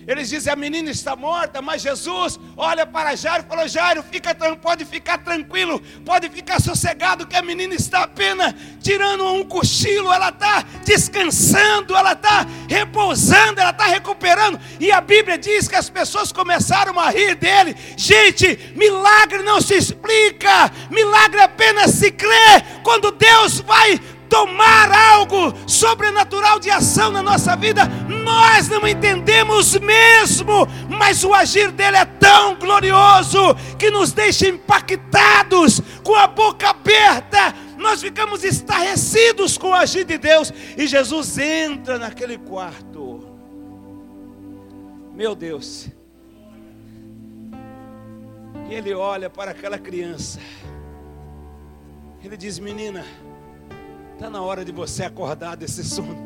Eles 0.06 0.28
dizem: 0.28 0.52
a 0.52 0.56
menina 0.56 0.90
está 0.90 1.14
morta, 1.14 1.62
mas 1.62 1.82
Jesus 1.82 2.38
olha 2.56 2.84
para 2.86 3.14
Jairo 3.14 3.44
e 3.44 3.48
falou: 3.48 3.68
Jairo, 3.68 4.02
fica, 4.02 4.34
pode 4.60 4.84
ficar 4.84 5.18
tranquilo, 5.18 5.80
pode 6.04 6.28
ficar 6.28 6.60
sossegado, 6.60 7.26
que 7.26 7.36
a 7.36 7.42
menina 7.42 7.74
está 7.74 8.02
apenas 8.02 8.54
tirando 8.82 9.24
um 9.26 9.44
cochilo, 9.44 10.12
ela 10.12 10.30
está 10.30 10.64
descansando, 10.84 11.96
ela 11.96 12.12
está 12.12 12.46
repousando, 12.68 13.60
ela 13.60 13.70
está 13.70 13.84
recuperando. 13.84 14.58
E 14.80 14.90
a 14.90 15.00
Bíblia 15.00 15.38
diz 15.38 15.68
que 15.68 15.76
as 15.76 15.88
pessoas 15.88 16.32
começaram 16.32 16.98
a 16.98 17.10
rir 17.10 17.34
dele. 17.36 17.76
Gente, 17.96 18.72
milagre 18.74 19.42
não 19.42 19.60
se 19.60 19.74
explica, 19.74 20.70
milagre 20.90 21.40
apenas 21.40 21.92
se 21.92 22.10
crê. 22.10 22.62
Quando 22.82 23.12
Deus 23.12 23.60
vai 23.60 24.00
tomar 24.32 24.90
algo 24.90 25.52
sobrenatural 25.68 26.58
de 26.58 26.70
ação 26.70 27.10
na 27.10 27.22
nossa 27.22 27.54
vida, 27.54 27.82
nós 28.08 28.66
não 28.66 28.88
entendemos 28.88 29.78
mesmo, 29.78 30.66
mas 30.88 31.22
o 31.22 31.34
agir 31.34 31.70
dele 31.70 31.98
é 31.98 32.06
tão 32.06 32.54
glorioso 32.54 33.54
que 33.78 33.90
nos 33.90 34.10
deixa 34.10 34.48
impactados, 34.48 35.82
com 36.02 36.14
a 36.14 36.26
boca 36.26 36.70
aberta. 36.70 37.54
Nós 37.76 38.00
ficamos 38.00 38.42
estarrecidos 38.42 39.58
com 39.58 39.68
o 39.68 39.74
agir 39.74 40.04
de 40.04 40.16
Deus, 40.16 40.50
e 40.78 40.86
Jesus 40.86 41.36
entra 41.36 41.98
naquele 41.98 42.38
quarto. 42.38 43.28
Meu 45.14 45.34
Deus. 45.34 45.88
E 48.70 48.72
ele 48.72 48.94
olha 48.94 49.28
para 49.28 49.50
aquela 49.50 49.78
criança. 49.78 50.40
Ele 52.24 52.36
diz: 52.36 52.58
Menina, 52.58 53.04
Está 54.22 54.30
na 54.30 54.40
hora 54.40 54.64
de 54.64 54.70
você 54.70 55.02
acordar 55.02 55.56
desse 55.56 55.82
sono. 55.82 56.16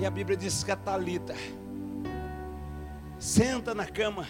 E 0.00 0.06
a 0.06 0.10
Bíblia 0.10 0.34
diz 0.34 0.64
que 0.64 0.70
a 0.70 0.76
Talita 0.76 1.34
senta 3.18 3.74
na 3.74 3.84
cama 3.84 4.26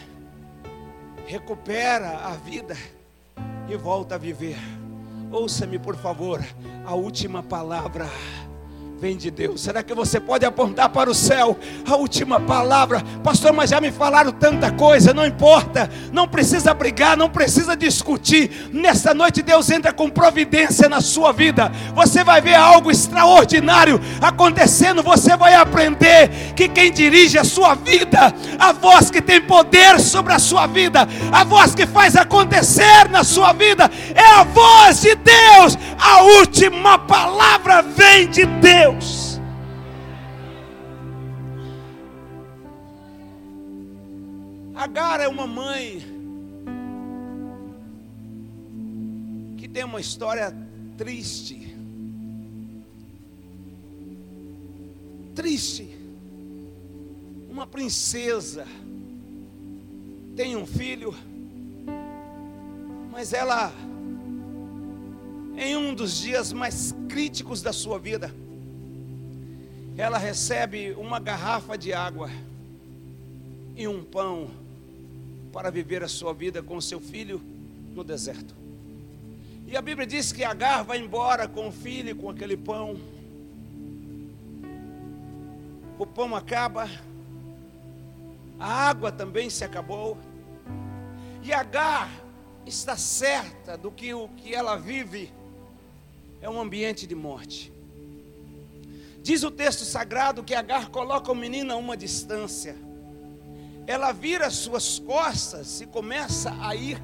recupera 1.29 2.27
a 2.27 2.31
vida 2.31 2.77
e 3.69 3.77
volta 3.77 4.17
a 4.17 4.19
viver. 4.19 4.59
Ouça-me, 5.31 5.79
por 5.79 5.95
favor, 5.95 6.45
a 6.85 6.93
última 6.93 7.41
palavra 7.41 8.07
vem 9.01 9.17
de 9.17 9.31
Deus. 9.31 9.63
Será 9.63 9.83
que 9.83 9.95
você 9.95 10.21
pode 10.21 10.45
apontar 10.45 10.91
para 10.91 11.11
o 11.11 11.15
céu 11.15 11.57
a 11.87 11.97
última 11.97 12.39
palavra? 12.39 13.03
Pastor, 13.25 13.51
mas 13.51 13.71
já 13.71 13.81
me 13.81 13.91
falaram 13.91 14.31
tanta 14.31 14.71
coisa, 14.71 15.15
não 15.15 15.25
importa, 15.25 15.89
não 16.13 16.29
precisa 16.29 16.75
brigar, 16.75 17.17
não 17.17 17.31
precisa 17.31 17.75
discutir. 17.75 18.69
Nesta 18.71 19.15
noite 19.15 19.41
Deus 19.41 19.71
entra 19.71 19.91
com 19.91 20.11
providência 20.11 20.87
na 20.87 21.01
sua 21.01 21.33
vida. 21.33 21.73
Você 21.95 22.23
vai 22.23 22.43
ver 22.43 22.57
algo 22.57 22.91
extraordinário 22.91 23.99
acontecendo, 24.21 25.03
você 25.03 25.35
vai 25.35 25.55
aprender 25.55 26.29
que 26.55 26.69
quem 26.69 26.93
dirige 26.93 27.39
a 27.39 27.45
sua 27.45 27.75
vida, 27.75 28.35
a 28.59 28.71
voz 28.71 29.11
que 29.11 29.23
tem 29.23 29.41
poder 29.41 29.99
sobre 29.99 30.35
a 30.35 30.39
sua 30.39 30.67
vida, 30.67 31.09
a 31.33 31.43
voz 31.43 31.75
que 31.75 31.87
faz 31.87 32.17
acontecer 32.17 33.09
na 33.09 33.25
sua 33.25 33.55
vida, 33.55 33.91
é 34.15 34.41
a 34.41 34.45
voz 34.45 35.01
de 35.01 35.15
Deus. 35.15 35.79
A 35.99 36.23
última 36.23 36.99
palavra 36.99 37.81
vem 37.81 38.29
de 38.29 38.45
Deus. 38.45 38.90
Deus. 38.91 39.41
Agar 44.75 45.21
é 45.21 45.29
uma 45.29 45.47
mãe 45.47 46.01
que 49.57 49.69
tem 49.69 49.85
uma 49.85 50.01
história 50.01 50.53
triste. 50.97 51.77
Triste. 55.35 55.89
Uma 57.49 57.67
princesa 57.67 58.67
tem 60.35 60.57
um 60.57 60.67
filho, 60.67 61.15
mas 63.13 63.33
ela, 63.33 63.73
em 65.57 65.77
um 65.77 65.95
dos 65.95 66.19
dias 66.19 66.53
mais 66.53 66.95
críticos 67.09 67.61
da 67.61 67.73
sua 67.73 67.99
vida, 67.99 68.35
ela 69.97 70.19
recebe 70.19 70.93
uma 70.93 71.19
garrafa 71.19 71.77
de 71.77 71.93
água 71.93 72.31
e 73.77 73.87
um 73.87 74.05
pão 74.05 74.51
para 75.53 75.71
viver 75.71 76.03
a 76.03 76.09
sua 76.09 76.33
vida 76.33 76.63
com 76.63 76.81
seu 76.81 77.01
filho 77.01 77.41
no 77.95 78.05
deserto. 78.05 78.55
E 79.67 79.77
a 79.77 79.83
Bíblia 79.83 80.07
diz 80.07 80.33
que 80.33 80.43
Agar 80.43 80.83
vai 80.83 80.99
embora 80.99 81.47
com 81.47 81.69
o 81.69 81.73
filho 81.73 82.17
com 82.17 82.29
aquele 82.29 82.57
pão. 82.57 82.99
O 85.99 86.07
pão 86.07 86.35
acaba, 86.35 86.89
a 88.59 88.67
água 88.89 89.13
também 89.13 89.51
se 89.51 89.65
acabou. 89.65 90.19
E 91.43 91.53
Agar 91.53 92.11
está 92.67 92.97
certa 92.97 93.77
do 93.77 93.91
que 93.91 94.13
o 94.13 94.29
que 94.29 94.55
ela 94.55 94.77
vive 94.77 95.33
é 96.41 96.49
um 96.49 96.61
ambiente 96.61 97.07
de 97.07 97.15
morte. 97.15 97.70
Diz 99.23 99.43
o 99.43 99.51
texto 99.51 99.85
sagrado 99.85 100.43
que 100.43 100.55
Agar 100.55 100.89
coloca 100.89 101.31
o 101.31 101.35
menino 101.35 101.73
a 101.73 101.77
uma 101.77 101.97
distância. 101.97 102.77
Ela 103.87 104.13
vira 104.13 104.51
suas 104.51 104.99
costas 104.99 105.81
e 105.81 105.87
começa 105.87 106.57
a 106.61 106.75
ir, 106.75 107.01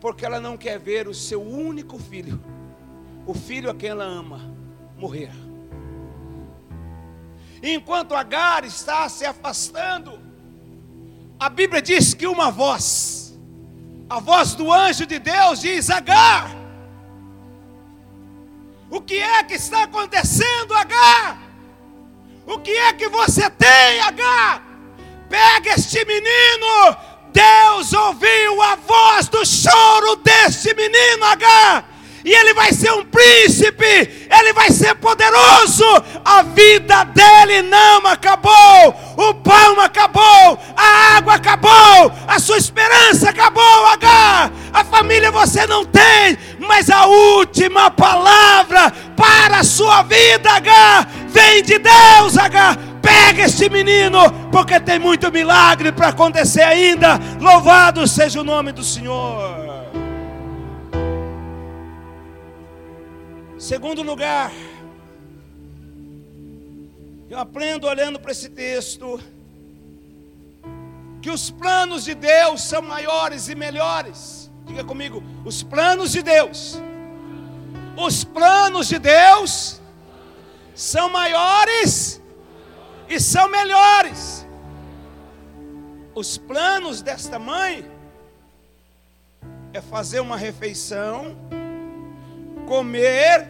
porque 0.00 0.24
ela 0.24 0.40
não 0.40 0.56
quer 0.56 0.78
ver 0.78 1.06
o 1.06 1.14
seu 1.14 1.42
único 1.42 1.98
filho, 1.98 2.42
o 3.26 3.34
filho 3.34 3.70
a 3.70 3.74
quem 3.74 3.90
ela 3.90 4.04
ama, 4.04 4.40
morrer. 4.96 5.30
Enquanto 7.62 8.14
Agar 8.14 8.64
está 8.64 9.08
se 9.08 9.24
afastando, 9.24 10.18
a 11.38 11.48
Bíblia 11.48 11.80
diz 11.80 12.12
que 12.12 12.26
uma 12.26 12.50
voz, 12.50 13.38
a 14.08 14.20
voz 14.20 14.54
do 14.54 14.72
anjo 14.72 15.06
de 15.06 15.18
Deus 15.18 15.60
diz: 15.60 15.90
Agar, 15.90 16.50
o 18.90 19.00
que 19.00 19.16
é 19.16 19.42
que 19.44 19.54
está 19.54 19.84
acontecendo, 19.84 20.74
H? 20.74 21.38
O 22.46 22.58
que 22.58 22.70
é 22.70 22.92
que 22.92 23.08
você 23.08 23.48
tem, 23.50 24.00
H? 24.00 24.62
Pega 25.28 25.74
este 25.74 26.04
menino. 26.04 26.96
Deus 27.32 27.92
ouviu 27.92 28.62
a 28.62 28.76
voz 28.76 29.28
do 29.28 29.44
choro 29.44 30.16
deste 30.16 30.72
menino, 30.74 31.24
H 31.24 31.84
e 32.24 32.32
ele 32.32 32.54
vai 32.54 32.72
ser 32.72 32.90
um 32.92 33.04
príncipe, 33.04 33.84
ele 33.84 34.52
vai 34.54 34.70
ser 34.70 34.94
poderoso. 34.94 35.84
A 36.24 36.42
vida 36.42 37.04
dele 37.04 37.60
não 37.62 38.06
acabou, 38.06 38.96
o 39.16 39.34
pão 39.34 39.78
acabou, 39.80 40.58
a 40.74 41.16
água 41.16 41.34
acabou, 41.34 42.10
a 42.26 42.38
sua 42.38 42.56
esperança 42.56 43.28
acabou, 43.28 43.86
H. 43.88 44.50
A 44.74 44.84
família 44.84 45.30
você 45.30 45.68
não 45.68 45.84
tem, 45.84 46.36
mas 46.58 46.90
a 46.90 47.06
última 47.06 47.92
palavra 47.92 48.90
para 49.16 49.60
a 49.60 49.64
sua 49.64 50.02
vida, 50.02 50.50
H, 50.50 51.06
vem 51.28 51.62
de 51.62 51.78
Deus, 51.78 52.36
H. 52.36 52.76
Pega 53.00 53.44
este 53.44 53.68
menino, 53.68 54.18
porque 54.50 54.80
tem 54.80 54.98
muito 54.98 55.30
milagre 55.30 55.92
para 55.92 56.08
acontecer 56.08 56.62
ainda. 56.62 57.20
Louvado 57.40 58.04
seja 58.08 58.40
o 58.40 58.44
nome 58.44 58.72
do 58.72 58.82
Senhor. 58.82 59.62
Segundo 63.56 64.02
lugar, 64.02 64.50
eu 67.30 67.38
aprendo 67.38 67.86
olhando 67.86 68.18
para 68.18 68.32
esse 68.32 68.48
texto 68.48 69.20
que 71.22 71.30
os 71.30 71.48
planos 71.48 72.04
de 72.04 72.14
Deus 72.14 72.64
são 72.64 72.82
maiores 72.82 73.48
e 73.48 73.54
melhores. 73.54 74.43
Diga 74.64 74.82
comigo, 74.82 75.22
os 75.44 75.62
planos 75.62 76.12
de 76.12 76.22
Deus. 76.22 76.80
Os 77.96 78.24
planos 78.24 78.88
de 78.88 78.98
Deus 78.98 79.80
são 80.74 81.08
maiores 81.08 82.20
e 83.08 83.20
são 83.20 83.48
melhores. 83.48 84.46
Os 86.14 86.38
planos 86.38 87.02
desta 87.02 87.38
mãe 87.38 87.84
é 89.72 89.80
fazer 89.80 90.20
uma 90.20 90.36
refeição, 90.36 91.36
comer 92.66 93.46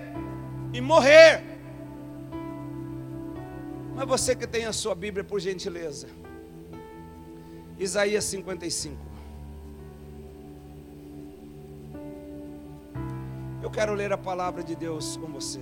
e 0.73 0.81
morrer. 0.81 1.43
Mas 3.95 4.09
você 4.09 4.35
que 4.35 4.47
tem 4.47 4.65
a 4.65 4.73
sua 4.73 4.95
Bíblia, 4.95 5.23
por 5.23 5.39
gentileza. 5.39 6.09
Isaías 7.79 8.25
55. 8.25 9.14
Eu 13.65 13.71
quero 13.71 13.95
ler 13.95 14.13
a 14.13 14.19
palavra 14.19 14.63
de 14.63 14.77
Deus 14.77 15.17
com 15.17 15.27
você. 15.29 15.61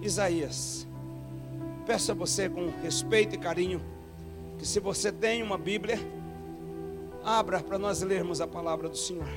Isaías. 0.00 0.84
Peço 1.86 2.10
a 2.10 2.14
você 2.16 2.48
com 2.48 2.70
respeito 2.82 3.36
e 3.36 3.38
carinho 3.38 3.80
que 4.58 4.66
se 4.66 4.80
você 4.80 5.12
tem 5.12 5.44
uma 5.44 5.56
Bíblia, 5.56 6.00
abra 7.22 7.60
para 7.60 7.78
nós 7.78 8.02
lermos 8.02 8.40
a 8.40 8.48
palavra 8.48 8.88
do 8.88 8.96
Senhor. 8.96 9.28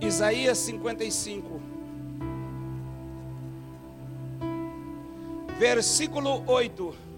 Isaías 0.00 0.58
55, 0.58 1.60
versículo 5.58 6.44
8. 6.46 7.11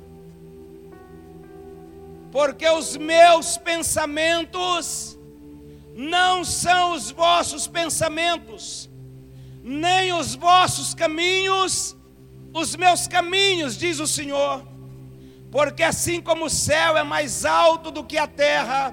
Porque 2.34 2.68
os 2.68 2.96
meus 2.96 3.56
pensamentos 3.56 5.16
não 5.94 6.42
são 6.44 6.90
os 6.94 7.12
vossos 7.12 7.68
pensamentos, 7.68 8.90
nem 9.62 10.12
os 10.12 10.34
vossos 10.34 10.94
caminhos, 10.94 11.96
os 12.52 12.74
meus 12.74 13.06
caminhos, 13.06 13.76
diz 13.76 14.00
o 14.00 14.06
Senhor. 14.08 14.66
Porque 15.48 15.84
assim 15.84 16.20
como 16.20 16.46
o 16.46 16.50
céu 16.50 16.96
é 16.96 17.04
mais 17.04 17.44
alto 17.44 17.92
do 17.92 18.02
que 18.02 18.18
a 18.18 18.26
terra, 18.26 18.92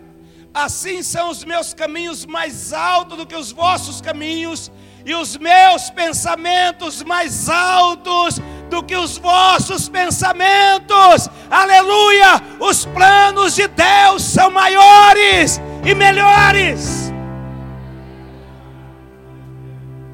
Assim 0.53 1.01
são 1.01 1.29
os 1.29 1.45
meus 1.45 1.73
caminhos 1.73 2.25
mais 2.25 2.73
altos 2.73 3.17
do 3.17 3.25
que 3.25 3.35
os 3.35 3.53
vossos 3.53 4.01
caminhos, 4.01 4.69
e 5.05 5.15
os 5.15 5.37
meus 5.37 5.89
pensamentos 5.89 7.01
mais 7.01 7.47
altos 7.49 8.35
do 8.71 8.81
que 8.81 8.95
os 8.95 9.17
vossos 9.17 9.87
pensamentos. 9.87 11.29
Aleluia! 11.49 12.41
Os 12.59 12.85
planos 12.85 13.53
de 13.53 13.67
Deus 13.67 14.23
são 14.23 14.49
maiores 14.49 15.61
e 15.85 15.93
melhores. 15.93 17.11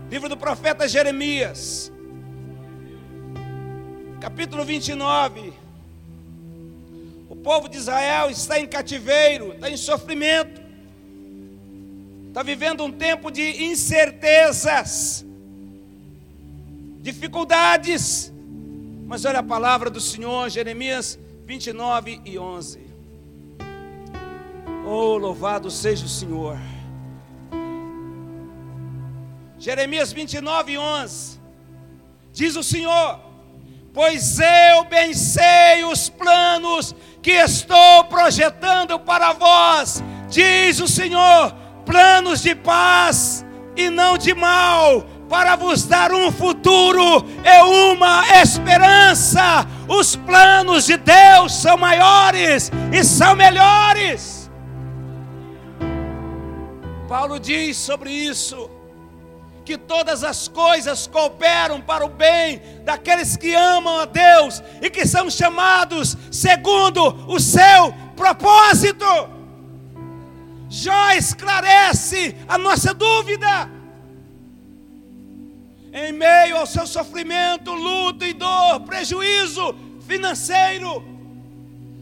Livro 0.09 0.27
do 0.27 0.35
profeta 0.35 0.87
Jeremias, 0.87 1.91
capítulo 4.19 4.65
29 4.65 5.67
povo 7.47 7.69
de 7.69 7.77
Israel 7.77 8.29
está 8.29 8.59
em 8.59 8.67
cativeiro, 8.67 9.53
está 9.53 9.69
em 9.69 9.77
sofrimento, 9.77 10.61
está 12.27 12.43
vivendo 12.43 12.83
um 12.83 12.91
tempo 12.91 13.31
de 13.31 13.63
incertezas, 13.63 15.25
dificuldades, 16.99 18.33
Mas 19.07 19.23
olha 19.23 19.39
a 19.39 19.43
palavra 19.43 19.89
do 19.89 20.01
Senhor, 20.01 20.49
Jeremias 20.49 21.17
29 21.45 22.21
e 22.25 22.37
11. 22.37 22.85
Oh, 24.85 25.17
louvado 25.17 25.71
seja 25.71 26.05
o 26.05 26.09
Senhor. 26.09 26.57
Jeremias 29.57 30.11
29 30.11 30.73
e 30.73 30.77
11. 30.77 31.39
Diz 32.33 32.57
o 32.57 32.63
Senhor: 32.63 33.19
Pois 33.93 34.39
eu 34.39 34.83
bem 34.89 35.13
sei 35.13 35.85
os 35.85 36.09
planos 36.09 36.93
que 37.21 37.31
estou 37.31 38.03
projetando 38.09 38.99
para 38.99 39.31
vós, 39.31 40.03
diz 40.29 40.81
o 40.81 40.87
Senhor, 40.87 41.55
planos 41.85 42.41
de 42.41 42.53
paz 42.53 43.45
e 43.73 43.89
não 43.89 44.17
de 44.17 44.33
mal, 44.33 45.05
para 45.29 45.55
vos 45.55 45.83
dar 45.83 46.11
um 46.11 46.31
futuro 46.31 47.25
e 47.43 47.61
uma 47.91 48.23
esperança. 48.41 49.65
Os 49.87 50.15
planos 50.15 50.85
de 50.85 50.97
Deus 50.97 51.53
são 51.53 51.77
maiores 51.77 52.71
e 52.91 53.03
são 53.03 53.35
melhores. 53.35 54.49
Paulo 57.07 57.39
diz 57.39 57.77
sobre 57.77 58.11
isso 58.11 58.69
que 59.63 59.77
todas 59.77 60.23
as 60.23 60.47
coisas 60.47 61.07
cooperam 61.07 61.81
para 61.81 62.05
o 62.05 62.09
bem 62.09 62.61
daqueles 62.85 63.35
que 63.35 63.53
amam 63.53 63.99
a 63.99 64.05
Deus 64.05 64.63
e 64.81 64.89
que 64.89 65.05
são 65.05 65.29
chamados 65.29 66.15
segundo 66.31 67.05
o 67.27 67.39
seu 67.39 67.93
propósito. 68.15 69.05
Jó 70.69 71.11
esclarece 71.11 72.35
a 72.47 72.57
nossa 72.57 72.93
dúvida. 72.93 73.76
Em 75.93 76.11
meio 76.11 76.57
ao 76.57 76.65
seu 76.65 76.85
sofrimento, 76.85 77.73
luto 77.73 78.25
e 78.25 78.33
dor, 78.33 78.81
prejuízo 78.81 79.75
financeiro, 80.05 81.03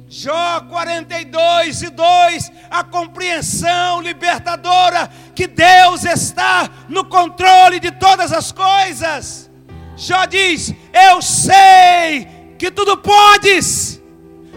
Jó 0.08 0.62
42 0.70 1.82
e 1.82 1.90
2, 1.90 2.52
a 2.70 2.84
compreensão 2.84 4.02
libertadora 4.02 5.10
que 5.34 5.48
Deus 5.48 6.06
está 6.06 6.70
no 6.88 7.06
controle 7.06 7.80
de 7.80 7.92
todas 7.92 8.32
as 8.32 8.52
coisas. 8.52 9.50
Jó 9.98 10.26
diz: 10.26 10.74
Eu 10.94 11.22
sei 11.22 12.28
que 12.58 12.70
tudo 12.70 12.98
podes. 12.98 14.02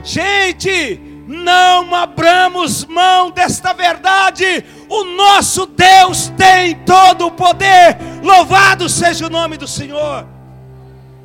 Gente, 0.04 1.00
não 1.28 1.94
abramos 1.94 2.86
mão 2.86 3.30
desta 3.30 3.74
verdade. 3.74 4.64
O 4.88 5.04
nosso 5.04 5.66
Deus 5.66 6.32
tem 6.38 6.74
todo 6.86 7.26
o 7.26 7.30
poder. 7.30 7.98
Louvado 8.22 8.88
seja 8.88 9.26
o 9.26 9.30
nome 9.30 9.58
do 9.58 9.68
Senhor. 9.68 10.26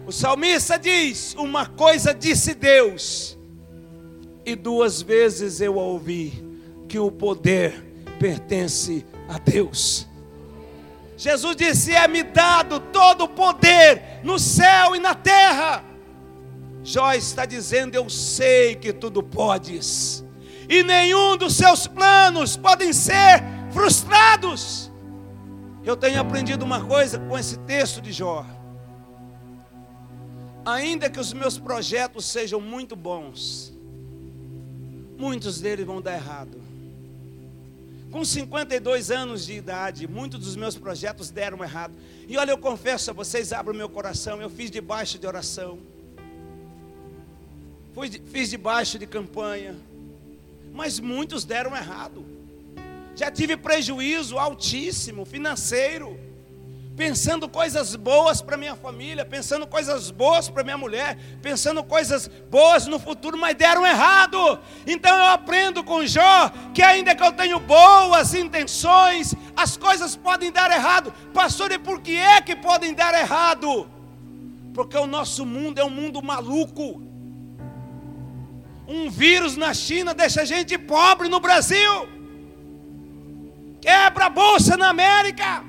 O 0.05 0.11
salmista 0.11 0.77
diz: 0.77 1.33
Uma 1.35 1.65
coisa 1.65 2.13
disse 2.13 2.53
Deus, 2.53 3.39
e 4.45 4.55
duas 4.57 5.01
vezes 5.01 5.61
eu 5.61 5.75
ouvi 5.75 6.43
que 6.89 6.99
o 6.99 7.09
poder 7.09 7.81
pertence 8.19 9.05
a 9.29 9.37
Deus. 9.39 10.05
Jesus 11.15 11.55
disse: 11.55 11.93
É-me 11.93 12.23
dado 12.23 12.81
todo 12.81 13.23
o 13.23 13.29
poder 13.29 14.19
no 14.21 14.37
céu 14.37 14.97
e 14.97 14.99
na 14.99 15.15
terra. 15.15 15.92
Jó 16.83 17.13
está 17.13 17.45
dizendo: 17.45 17.95
Eu 17.95 18.09
sei 18.09 18.75
que 18.75 18.91
tudo 18.91 19.23
podes, 19.23 20.23
e 20.67 20.83
nenhum 20.83 21.37
dos 21.37 21.55
seus 21.55 21.87
planos 21.87 22.57
podem 22.57 22.91
ser 22.91 23.41
frustrados. 23.71 24.91
Eu 25.83 25.95
tenho 25.95 26.19
aprendido 26.19 26.63
uma 26.63 26.83
coisa 26.83 27.19
com 27.19 27.37
esse 27.37 27.57
texto 27.59 28.01
de 28.01 28.11
Jó. 28.11 28.45
Ainda 30.65 31.09
que 31.09 31.19
os 31.19 31.33
meus 31.33 31.57
projetos 31.57 32.25
sejam 32.25 32.61
muito 32.61 32.95
bons, 32.95 33.73
muitos 35.17 35.59
deles 35.59 35.85
vão 35.85 36.01
dar 36.01 36.13
errado. 36.13 36.61
Com 38.11 38.23
52 38.23 39.09
anos 39.09 39.45
de 39.45 39.53
idade, 39.53 40.07
muitos 40.07 40.39
dos 40.39 40.55
meus 40.55 40.77
projetos 40.77 41.31
deram 41.31 41.63
errado. 41.63 41.93
E 42.27 42.37
olha, 42.37 42.51
eu 42.51 42.57
confesso 42.57 43.09
a 43.09 43.13
vocês, 43.13 43.51
abro 43.51 43.73
meu 43.73 43.89
coração, 43.89 44.41
eu 44.41 44.49
fiz 44.49 44.69
debaixo 44.69 45.17
de 45.17 45.25
oração 45.25 45.79
fiz 48.25 48.49
debaixo 48.49 48.97
de 48.97 49.05
campanha, 49.05 49.75
mas 50.73 50.99
muitos 50.99 51.45
deram 51.45 51.75
errado. 51.75 52.25
Já 53.15 53.29
tive 53.29 53.55
prejuízo 53.55 54.39
altíssimo 54.39 55.23
financeiro, 55.23 56.19
pensando 56.95 57.47
coisas 57.47 57.95
boas 57.95 58.41
para 58.41 58.57
minha 58.57 58.75
família, 58.75 59.23
pensando 59.23 59.67
coisas 59.67 60.09
boas 60.09 60.49
para 60.49 60.63
minha 60.63 60.77
mulher, 60.77 61.17
pensando 61.41 61.83
coisas 61.83 62.27
boas 62.49 62.87
no 62.87 62.99
futuro, 62.99 63.37
mas 63.37 63.55
deram 63.55 63.85
errado. 63.85 64.59
Então 64.87 65.15
eu 65.15 65.25
aprendo 65.25 65.83
com 65.83 66.05
Jó 66.05 66.49
que 66.73 66.81
ainda 66.81 67.15
que 67.15 67.23
eu 67.23 67.31
tenho 67.31 67.59
boas 67.59 68.33
intenções, 68.33 69.35
as 69.55 69.77
coisas 69.77 70.15
podem 70.15 70.51
dar 70.51 70.71
errado. 70.71 71.13
Pastor, 71.33 71.71
e 71.71 71.77
por 71.77 72.01
que 72.01 72.15
é 72.15 72.41
que 72.41 72.55
podem 72.55 72.93
dar 72.93 73.13
errado? 73.13 73.87
Porque 74.73 74.97
o 74.97 75.05
nosso 75.05 75.45
mundo 75.45 75.77
é 75.77 75.85
um 75.85 75.89
mundo 75.89 76.21
maluco. 76.21 77.12
Um 78.87 79.09
vírus 79.09 79.55
na 79.55 79.73
China 79.73 80.13
deixa 80.13 80.45
gente 80.45 80.77
pobre 80.77 81.29
no 81.29 81.39
Brasil. 81.39 82.07
Quebra 83.81 84.25
a 84.25 84.29
bolsa 84.29 84.77
na 84.77 84.89
América. 84.89 85.63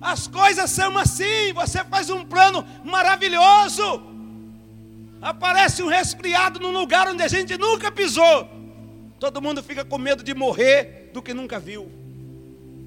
As 0.00 0.26
coisas 0.26 0.70
são 0.70 0.96
assim. 0.98 1.52
Você 1.54 1.84
faz 1.84 2.10
um 2.10 2.24
plano 2.24 2.66
maravilhoso. 2.84 4.02
Aparece 5.20 5.82
um 5.82 5.88
resfriado 5.88 6.58
num 6.58 6.72
lugar 6.72 7.06
onde 7.08 7.22
a 7.22 7.28
gente 7.28 7.56
nunca 7.56 7.92
pisou. 7.92 8.48
Todo 9.20 9.40
mundo 9.40 9.62
fica 9.62 9.84
com 9.84 9.98
medo 9.98 10.24
de 10.24 10.34
morrer 10.34 11.10
do 11.12 11.22
que 11.22 11.32
nunca 11.32 11.60
viu. 11.60 11.90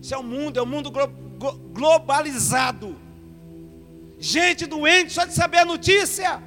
Isso 0.01 0.13
é 0.13 0.17
o 0.17 0.19
um 0.19 0.23
mundo, 0.23 0.59
é 0.59 0.61
um 0.61 0.65
mundo 0.65 0.91
globalizado. 1.71 2.99
Gente 4.19 4.65
doente 4.65 5.13
só 5.13 5.23
de 5.23 5.33
saber 5.33 5.59
a 5.59 5.65
notícia. 5.65 6.43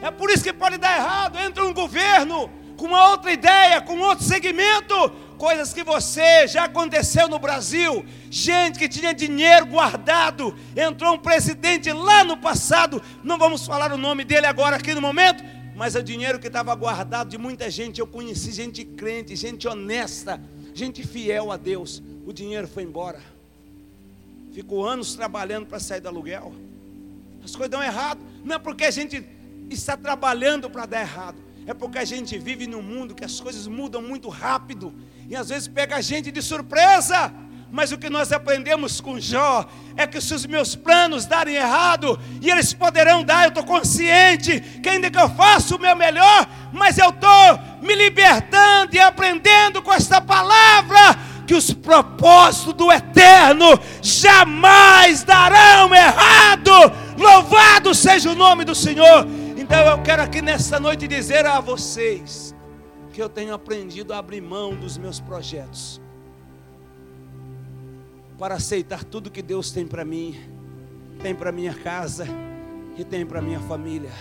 É 0.00 0.10
por 0.10 0.30
isso 0.30 0.44
que 0.44 0.52
pode 0.52 0.78
dar 0.78 0.96
errado. 0.96 1.38
Entra 1.38 1.64
um 1.64 1.74
governo 1.74 2.50
com 2.76 2.86
uma 2.86 3.10
outra 3.10 3.32
ideia, 3.32 3.80
com 3.80 3.98
outro 3.98 4.24
segmento, 4.24 4.94
coisas 5.36 5.72
que 5.72 5.82
você 5.82 6.46
já 6.46 6.64
aconteceu 6.64 7.28
no 7.28 7.38
Brasil. 7.38 8.06
Gente 8.30 8.78
que 8.78 8.88
tinha 8.88 9.12
dinheiro 9.12 9.66
guardado, 9.66 10.56
entrou 10.76 11.14
um 11.14 11.18
presidente 11.18 11.92
lá 11.92 12.22
no 12.22 12.36
passado, 12.36 13.02
não 13.24 13.36
vamos 13.36 13.66
falar 13.66 13.92
o 13.92 13.98
nome 13.98 14.24
dele 14.24 14.46
agora 14.46 14.76
aqui 14.76 14.94
no 14.94 15.00
momento, 15.00 15.42
mas 15.74 15.96
é 15.96 15.98
o 15.98 16.02
dinheiro 16.02 16.38
que 16.38 16.46
estava 16.46 16.72
guardado 16.76 17.30
de 17.30 17.38
muita 17.38 17.68
gente. 17.68 18.00
Eu 18.00 18.06
conheci 18.06 18.52
gente 18.52 18.84
crente, 18.84 19.34
gente 19.34 19.66
honesta, 19.66 20.40
gente 20.72 21.04
fiel 21.04 21.50
a 21.50 21.56
Deus. 21.56 22.00
O 22.24 22.32
dinheiro 22.32 22.68
foi 22.68 22.84
embora. 22.84 23.20
Ficou 24.52 24.86
anos 24.86 25.14
trabalhando 25.14 25.66
para 25.66 25.80
sair 25.80 26.00
do 26.00 26.08
aluguel. 26.08 26.52
As 27.44 27.56
coisas 27.56 27.70
dão 27.70 27.82
errado. 27.82 28.20
Não 28.44 28.56
é 28.56 28.58
porque 28.58 28.84
a 28.84 28.90
gente 28.90 29.24
está 29.74 29.96
trabalhando 29.96 30.68
para 30.70 30.86
dar 30.86 31.00
errado. 31.00 31.48
É 31.66 31.74
porque 31.74 31.98
a 31.98 32.04
gente 32.04 32.38
vive 32.38 32.66
num 32.66 32.82
mundo 32.82 33.14
que 33.14 33.24
as 33.24 33.40
coisas 33.40 33.66
mudam 33.66 34.00
muito 34.00 34.28
rápido 34.28 34.94
e 35.28 35.36
às 35.36 35.50
vezes 35.50 35.68
pega 35.68 35.96
a 35.96 36.00
gente 36.00 36.30
de 36.30 36.40
surpresa. 36.40 37.32
Mas 37.70 37.92
o 37.92 37.98
que 37.98 38.08
nós 38.08 38.32
aprendemos 38.32 39.00
com 39.00 39.20
Jó 39.20 39.68
é 39.94 40.06
que 40.06 40.20
se 40.20 40.32
os 40.32 40.46
meus 40.46 40.74
planos 40.74 41.26
darem 41.26 41.56
errado, 41.56 42.18
e 42.40 42.50
eles 42.50 42.72
poderão 42.72 43.22
dar, 43.22 43.44
eu 43.44 43.48
estou 43.48 43.64
consciente 43.64 44.58
que 44.82 44.88
ainda 44.88 45.10
que 45.10 45.18
eu 45.18 45.28
faça 45.28 45.76
o 45.76 45.78
meu 45.78 45.94
melhor, 45.94 46.48
mas 46.72 46.96
eu 46.96 47.10
estou 47.10 47.58
me 47.82 47.94
libertando 47.94 48.96
e 48.96 48.98
aprendendo 48.98 49.82
com 49.82 49.92
esta 49.92 50.18
palavra 50.18 51.18
que 51.46 51.54
os 51.54 51.72
propósitos 51.72 52.72
do 52.74 52.90
eterno 52.90 53.78
jamais 54.02 55.22
darão 55.22 55.94
errado. 55.94 56.70
Louvado 57.18 57.94
seja 57.94 58.30
o 58.30 58.34
nome 58.34 58.64
do 58.64 58.74
Senhor. 58.74 59.26
Então 59.68 59.86
eu 59.86 60.02
quero 60.02 60.22
aqui 60.22 60.40
nesta 60.40 60.80
noite 60.80 61.06
dizer 61.06 61.44
a 61.44 61.60
vocês 61.60 62.54
que 63.12 63.20
eu 63.20 63.28
tenho 63.28 63.52
aprendido 63.52 64.14
a 64.14 64.18
abrir 64.18 64.40
mão 64.40 64.74
dos 64.74 64.96
meus 64.96 65.20
projetos 65.20 66.00
para 68.38 68.54
aceitar 68.54 69.04
tudo 69.04 69.30
que 69.30 69.42
Deus 69.42 69.70
tem 69.70 69.86
para 69.86 70.06
mim, 70.06 70.34
tem 71.20 71.34
para 71.34 71.52
minha 71.52 71.74
casa 71.74 72.26
e 72.96 73.04
tem 73.04 73.26
para 73.26 73.42
minha 73.42 73.60
família. 73.60 74.12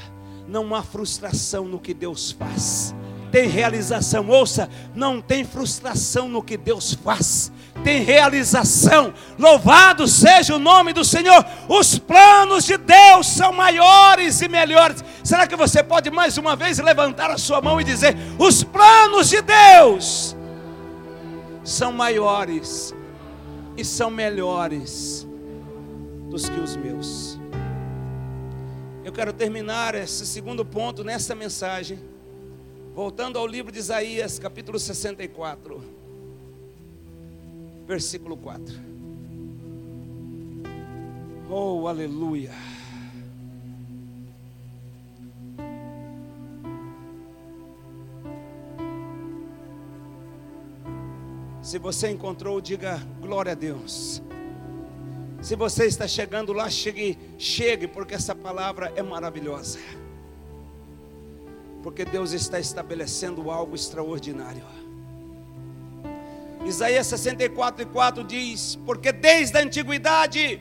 Não 0.50 0.76
há 0.76 0.84
frustração 0.84 1.64
no 1.64 1.80
que 1.80 1.94
Deus 1.94 2.30
faz 2.30 2.94
tem 3.38 3.48
realização. 3.48 4.28
Ouça, 4.28 4.68
não 4.96 5.22
tem 5.22 5.46
frustração 5.46 6.28
no 6.28 6.42
que 6.42 6.58
Deus 6.58 6.96
faz, 6.96 7.52
tem 7.84 8.02
realização. 8.02 9.14
Louvado 9.38 10.08
seja 10.08 10.56
o 10.56 10.60
nome 10.60 10.92
do 10.92 11.06
Senhor. 11.06 11.46
Os 11.70 12.00
planos 12.00 12.66
de 12.66 12.78
Deus 12.78 13.28
são 13.28 13.54
maiores 13.54 14.42
e 14.42 14.48
melhores. 14.48 15.04
Será 15.24 15.46
que 15.46 15.56
você 15.56 15.84
pode 15.84 16.10
mais 16.10 16.40
uma 16.40 16.56
vez 16.56 16.80
levantar 16.80 17.30
a 17.30 17.38
sua 17.38 17.62
mão 17.62 17.80
e 17.80 17.84
dizer: 17.84 18.18
Os 18.40 18.64
planos 18.64 19.30
de 19.30 19.40
Deus 19.40 20.36
são 21.64 21.92
maiores 21.92 22.96
e 23.78 23.86
são 23.86 24.10
melhores 24.10 25.28
dos 26.28 26.50
que 26.50 26.60
os 26.60 26.76
meus. 26.76 27.38
Eu 29.06 29.14
quero 29.14 29.32
terminar 29.32 29.94
esse 29.94 30.26
segundo 30.26 30.66
ponto 30.66 31.04
nessa 31.04 31.36
mensagem, 31.36 32.17
voltando 32.98 33.38
ao 33.38 33.46
livro 33.46 33.72
de 33.72 33.78
Isaías, 33.78 34.40
capítulo 34.40 34.80
64, 34.80 35.84
versículo 37.86 38.36
4. 38.36 38.74
Oh, 41.48 41.88
aleluia. 41.88 42.50
Se 51.62 51.78
você 51.78 52.10
encontrou, 52.10 52.60
diga 52.60 53.00
glória 53.22 53.52
a 53.52 53.56
Deus. 53.56 54.24
Se 55.40 55.56
você 55.56 55.86
está 55.86 56.08
chegando 56.08 56.52
lá, 56.52 56.68
chegue, 56.68 57.16
chegue, 57.38 57.88
porque 57.88 58.16
essa 58.16 58.34
palavra 58.34 58.92
é 58.96 59.04
maravilhosa. 59.04 59.78
Porque 61.84 62.04
Deus 62.04 62.32
está 62.32 62.60
estabelecendo 62.60 63.50
algo 63.50 63.76
extraordinário. 63.76 64.64
Isaías 66.66 67.08
64 67.08 67.84
e 67.84 67.86
4 67.86 68.24
diz: 68.24 68.78
Porque 68.86 69.12
desde 69.12 69.58
a 69.58 69.62
antiguidade 69.62 70.60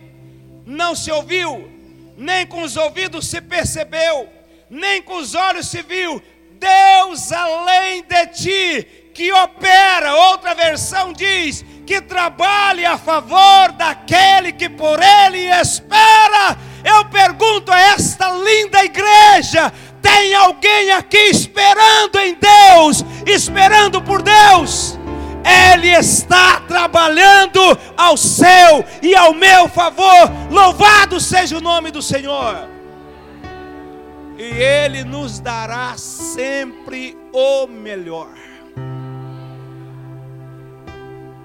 não 0.64 0.94
se 0.94 1.10
ouviu, 1.10 1.70
nem 2.16 2.46
com 2.46 2.62
os 2.62 2.76
ouvidos 2.76 3.26
se 3.26 3.40
percebeu, 3.40 4.28
nem 4.70 5.02
com 5.02 5.16
os 5.16 5.34
olhos 5.34 5.68
se 5.68 5.82
viu, 5.82 6.22
Deus 6.58 7.32
além 7.32 8.02
de 8.02 8.26
ti, 8.28 8.88
que 9.14 9.32
opera, 9.32 10.14
outra 10.14 10.54
versão 10.54 11.12
diz, 11.12 11.64
que 11.86 12.00
trabalhe 12.00 12.84
a 12.84 12.98
favor 12.98 13.72
daquele 13.72 14.52
que 14.52 14.68
por 14.68 15.00
ele 15.02 15.48
espera. 15.60 16.56
Eu 16.84 17.04
pergunto 17.06 17.72
a 17.72 17.80
esta 17.80 18.30
linda 18.32 18.84
igreja: 18.84 19.72
tem 20.02 20.34
alguém 20.34 20.90
aqui 20.92 21.30
esperando 21.30 22.16
em 22.18 22.34
Deus, 22.34 23.04
esperando 23.26 24.00
por 24.02 24.22
Deus? 24.22 24.98
Ele 25.46 25.88
está 25.88 26.60
trabalhando 26.60 27.60
ao 27.96 28.16
seu 28.16 28.84
e 29.00 29.14
ao 29.14 29.32
meu 29.32 29.68
favor. 29.68 30.30
Louvado 30.50 31.20
seja 31.20 31.56
o 31.56 31.60
nome 31.60 31.92
do 31.92 32.02
Senhor. 32.02 32.68
E 34.36 34.42
Ele 34.42 35.04
nos 35.04 35.38
dará 35.38 35.96
sempre 35.96 37.16
o 37.32 37.66
melhor. 37.68 38.34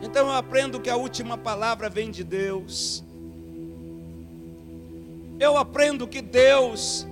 Então 0.01 0.27
eu 0.27 0.33
aprendo 0.33 0.79
que 0.79 0.89
a 0.89 0.97
última 0.97 1.37
palavra 1.37 1.89
vem 1.89 2.09
de 2.09 2.23
Deus. 2.23 3.03
Eu 5.39 5.57
aprendo 5.57 6.07
que 6.07 6.21
Deus, 6.21 7.07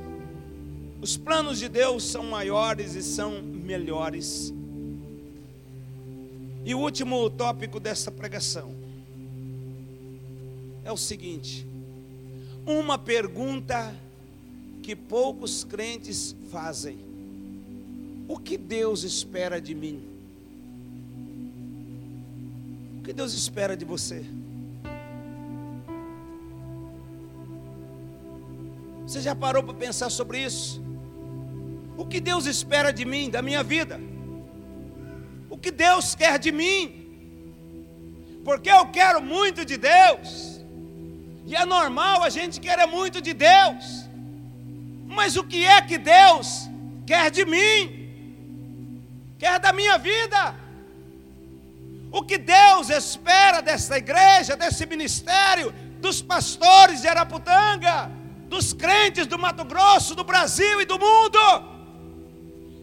os 1.01 1.15
planos 1.15 1.59
de 1.59 1.69
Deus 1.69 2.03
são 2.03 2.23
maiores 2.23 2.95
e 2.95 3.01
são 3.01 3.41
melhores. 3.41 4.53
E 6.65 6.75
o 6.75 6.79
último 6.79 7.29
tópico 7.29 7.79
dessa 7.79 8.11
pregação 8.11 8.75
é 10.83 10.91
o 10.91 10.97
seguinte: 10.97 11.65
uma 12.65 12.97
pergunta 12.97 13.95
que 14.83 14.95
poucos 14.95 15.63
crentes 15.63 16.35
fazem: 16.51 16.99
O 18.27 18.37
que 18.37 18.57
Deus 18.57 19.03
espera 19.03 19.61
de 19.61 19.73
mim? 19.73 20.03
O 22.99 23.03
que 23.03 23.13
Deus 23.13 23.33
espera 23.33 23.77
de 23.77 23.85
você? 23.85 24.25
Você 29.07 29.21
já 29.21 29.33
parou 29.33 29.63
para 29.63 29.73
pensar 29.73 30.09
sobre 30.11 30.43
isso? 30.43 30.88
O 32.01 32.05
que 32.05 32.21
Deus 32.21 32.45
espera 32.45 32.91
de 32.93 33.03
mim, 33.03 33.29
da 33.29 33.41
minha 33.41 33.61
vida? 33.61 33.99
O 35.49 35.57
que 35.57 35.69
Deus 35.69 36.15
quer 36.15 36.39
de 36.39 36.49
mim? 36.49 36.81
Porque 38.45 38.69
eu 38.69 38.85
quero 38.97 39.21
muito 39.21 39.65
de 39.65 39.75
Deus. 39.75 40.29
E 41.45 41.57
é 41.57 41.65
normal 41.65 42.23
a 42.23 42.29
gente 42.29 42.61
querer 42.61 42.85
muito 42.85 43.19
de 43.19 43.33
Deus. 43.33 43.85
Mas 45.07 45.35
o 45.35 45.43
que 45.43 45.65
é 45.65 45.81
que 45.81 45.97
Deus 45.97 46.69
quer 47.05 47.29
de 47.29 47.43
mim? 47.43 47.77
Quer 49.37 49.59
da 49.59 49.73
minha 49.73 49.97
vida? 49.97 50.55
O 52.13 52.21
que 52.23 52.37
Deus 52.37 52.89
espera 52.89 53.59
dessa 53.61 53.97
igreja, 53.97 54.55
desse 54.55 54.85
ministério, 54.85 55.73
dos 55.99 56.21
pastores 56.21 57.01
de 57.01 57.09
Araputanga, 57.09 58.09
dos 58.47 58.71
crentes 58.71 59.27
do 59.27 59.37
Mato 59.37 59.65
Grosso, 59.65 60.15
do 60.15 60.23
Brasil 60.23 60.79
e 60.79 60.85
do 60.85 60.97
mundo? 60.97 61.78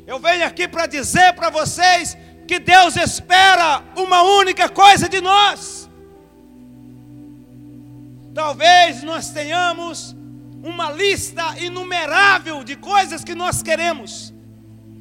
Eu 0.06 0.20
venho 0.20 0.46
aqui 0.46 0.68
para 0.68 0.86
dizer 0.86 1.32
para 1.34 1.50
vocês 1.50 2.16
que 2.46 2.60
Deus 2.60 2.96
espera 2.96 3.82
uma 3.96 4.22
única 4.22 4.68
coisa 4.68 5.08
de 5.08 5.20
nós. 5.20 5.90
Talvez 8.32 9.02
nós 9.02 9.30
tenhamos 9.30 10.14
uma 10.62 10.92
lista 10.92 11.58
inumerável 11.58 12.62
de 12.62 12.76
coisas 12.76 13.24
que 13.24 13.34
nós 13.34 13.62
queremos. 13.62 14.32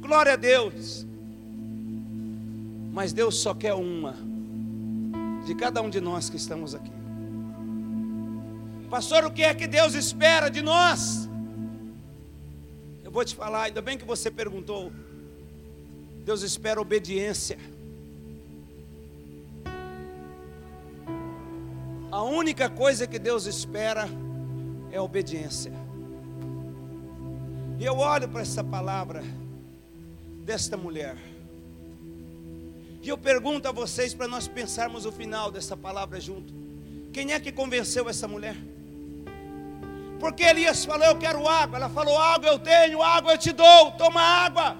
Glória 0.00 0.32
a 0.32 0.36
Deus. 0.36 1.06
Mas 2.92 3.12
Deus 3.12 3.36
só 3.40 3.54
quer 3.54 3.74
uma 3.74 4.16
de 5.44 5.54
cada 5.54 5.80
um 5.82 5.88
de 5.88 6.00
nós 6.00 6.28
que 6.28 6.36
estamos 6.36 6.74
aqui. 6.74 6.90
Pastor, 8.90 9.24
o 9.24 9.30
que 9.30 9.42
é 9.44 9.54
que 9.54 9.66
Deus 9.66 9.94
espera 9.94 10.48
de 10.48 10.62
nós? 10.62 11.28
Vou 13.16 13.24
te 13.24 13.34
falar, 13.34 13.62
ainda 13.62 13.80
bem 13.80 13.96
que 13.96 14.04
você 14.04 14.30
perguntou. 14.30 14.92
Deus 16.22 16.42
espera 16.42 16.78
obediência. 16.78 17.58
A 22.12 22.22
única 22.22 22.68
coisa 22.68 23.06
que 23.06 23.18
Deus 23.18 23.46
espera 23.46 24.06
é 24.92 25.00
obediência. 25.00 25.72
E 27.80 27.86
eu 27.86 27.96
olho 27.96 28.28
para 28.28 28.42
essa 28.42 28.62
palavra 28.62 29.24
desta 30.44 30.76
mulher. 30.76 31.16
E 33.00 33.08
eu 33.08 33.16
pergunto 33.16 33.66
a 33.66 33.72
vocês 33.72 34.12
para 34.12 34.28
nós 34.28 34.46
pensarmos 34.46 35.06
o 35.06 35.10
final 35.10 35.50
dessa 35.50 35.74
palavra 35.74 36.20
junto. 36.20 36.52
Quem 37.14 37.32
é 37.32 37.40
que 37.40 37.50
convenceu 37.50 38.10
essa 38.10 38.28
mulher? 38.28 38.75
Porque 40.18 40.42
Elias 40.42 40.84
falou: 40.84 41.06
Eu 41.06 41.16
quero 41.16 41.46
água. 41.48 41.78
Ela 41.78 41.88
falou: 41.88 42.18
Água 42.18 42.48
eu 42.48 42.58
tenho, 42.58 43.02
água 43.02 43.32
eu 43.32 43.38
te 43.38 43.52
dou, 43.52 43.92
toma 43.92 44.20
água. 44.20 44.76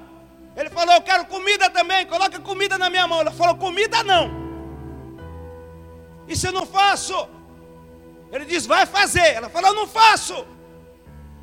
Ele 0.57 0.71
falou: 0.71 0.95
Eu 0.95 1.03
quero 1.03 1.27
comida 1.27 1.69
também, 1.71 2.07
coloca 2.07 2.41
comida 2.41 2.79
na 2.79 2.89
minha 2.89 3.07
mão. 3.07 3.21
Ela 3.21 3.31
falou: 3.31 3.57
Comida 3.57 4.03
não. 4.03 4.47
Isso 6.27 6.47
eu 6.47 6.53
não 6.53 6.67
faço. 6.67 7.29
Ele 8.33 8.45
diz: 8.45 8.67
Vai 8.67 8.87
fazer. 8.87 9.35
Ela 9.35 9.49
falou: 9.49 9.75
não 9.75 9.87
faço. 9.87 10.47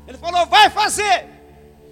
Ele 0.06 0.18
falou: 0.18 0.46
Vai 0.46 0.68
fazer. 0.70 1.28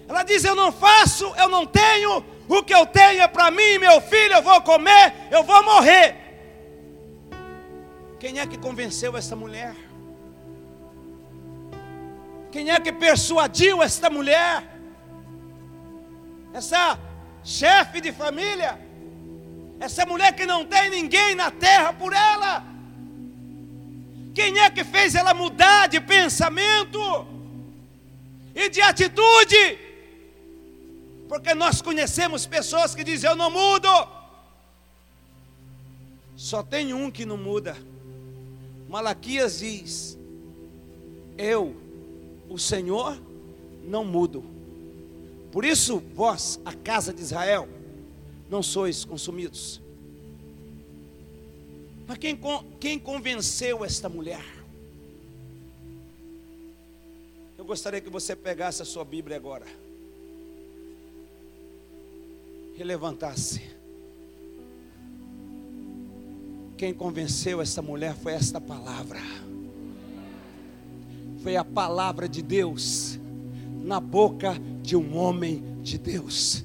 Ela 0.07 0.23
diz: 0.23 0.43
Eu 0.43 0.55
não 0.55 0.71
faço, 0.71 1.33
eu 1.37 1.47
não 1.47 1.65
tenho. 1.65 2.25
O 2.47 2.61
que 2.61 2.73
eu 2.73 2.85
tenho 2.85 3.21
é 3.21 3.27
para 3.27 3.49
mim, 3.49 3.77
meu 3.79 4.01
filho. 4.01 4.33
Eu 4.33 4.41
vou 4.41 4.61
comer, 4.61 5.13
eu 5.31 5.43
vou 5.43 5.63
morrer. 5.63 6.17
Quem 8.19 8.39
é 8.39 8.47
que 8.47 8.57
convenceu 8.57 9.15
essa 9.17 9.35
mulher? 9.35 9.75
Quem 12.53 12.69
é 12.69 12.79
que 12.79 12.91
persuadiu 12.91 13.81
esta 13.81 14.11
mulher? 14.11 14.63
Essa 16.53 16.99
chefe 17.43 17.99
de 17.99 18.11
família? 18.11 18.79
Essa 19.79 20.05
mulher 20.05 20.35
que 20.35 20.45
não 20.45 20.63
tem 20.63 20.87
ninguém 20.91 21.33
na 21.33 21.49
terra 21.49 21.91
por 21.93 22.13
ela? 22.13 22.63
Quem 24.35 24.59
é 24.59 24.69
que 24.69 24.83
fez 24.83 25.15
ela 25.15 25.33
mudar 25.33 25.87
de 25.87 25.99
pensamento 25.99 26.99
e 28.53 28.69
de 28.69 28.81
atitude? 28.83 29.79
Porque 31.27 31.55
nós 31.55 31.81
conhecemos 31.81 32.45
pessoas 32.45 32.93
que 32.93 33.03
dizem: 33.03 33.31
Eu 33.31 33.35
não 33.35 33.49
mudo. 33.49 33.89
Só 36.35 36.61
tem 36.61 36.93
um 36.93 37.09
que 37.09 37.25
não 37.25 37.35
muda. 37.35 37.75
Malaquias 38.87 39.57
diz: 39.57 40.15
Eu, 41.35 41.82
o 42.53 42.59
Senhor, 42.59 43.19
não 43.83 44.05
mudo. 44.05 44.43
Por 45.51 45.65
isso, 45.65 45.99
vós, 46.13 46.59
a 46.63 46.71
casa 46.71 47.11
de 47.11 47.19
Israel, 47.19 47.67
não 48.47 48.61
sois 48.61 49.03
consumidos. 49.03 49.81
Mas 52.05 52.19
quem, 52.19 52.39
quem 52.79 52.99
convenceu 52.99 53.83
esta 53.83 54.07
mulher? 54.07 54.45
Eu 57.57 57.65
gostaria 57.65 57.99
que 57.99 58.09
você 58.09 58.35
pegasse 58.35 58.83
a 58.83 58.85
sua 58.85 59.03
Bíblia 59.03 59.35
agora. 59.35 59.65
E 62.77 62.83
levantasse. 62.83 63.63
Quem 66.77 66.93
convenceu 66.93 67.61
esta 67.61 67.81
mulher 67.81 68.15
foi 68.15 68.33
esta 68.33 68.61
palavra. 68.61 69.19
Foi 71.43 71.57
a 71.57 71.65
palavra 71.65 72.29
de 72.29 72.41
Deus 72.41 73.19
na 73.83 73.99
boca 73.99 74.55
de 74.81 74.95
um 74.95 75.17
homem 75.17 75.77
de 75.81 75.97
Deus. 75.97 76.63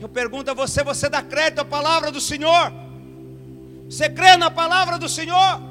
Eu 0.00 0.08
pergunto 0.08 0.50
a 0.50 0.54
você: 0.54 0.82
você 0.82 1.08
dá 1.08 1.22
crédito 1.22 1.60
à 1.60 1.64
palavra 1.64 2.10
do 2.10 2.20
Senhor? 2.20 2.72
Você 3.88 4.10
crê 4.10 4.36
na 4.36 4.50
palavra 4.50 4.98
do 4.98 5.08
Senhor? 5.08 5.62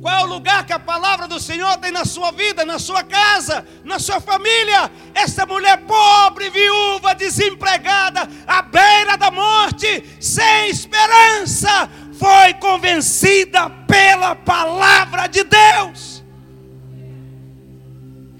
Qual 0.00 0.18
é 0.18 0.24
o 0.24 0.26
lugar 0.26 0.66
que 0.66 0.72
a 0.72 0.80
palavra 0.80 1.28
do 1.28 1.38
Senhor 1.38 1.76
tem 1.76 1.92
na 1.92 2.04
sua 2.04 2.32
vida, 2.32 2.64
na 2.64 2.80
sua 2.80 3.04
casa, 3.04 3.64
na 3.84 4.00
sua 4.00 4.20
família? 4.20 4.90
Essa 5.14 5.46
mulher 5.46 5.82
pobre, 5.82 6.50
viúva, 6.50 7.14
desempregada, 7.14 8.28
à 8.48 8.62
beira 8.62 9.16
da 9.16 9.30
morte, 9.30 10.04
sem 10.20 10.70
esperança, 10.70 11.88
foi 12.18 12.52
convencida 12.54 13.70
pela 13.86 14.34
palavra 14.34 15.28
de 15.28 15.44
Deus. 15.44 16.21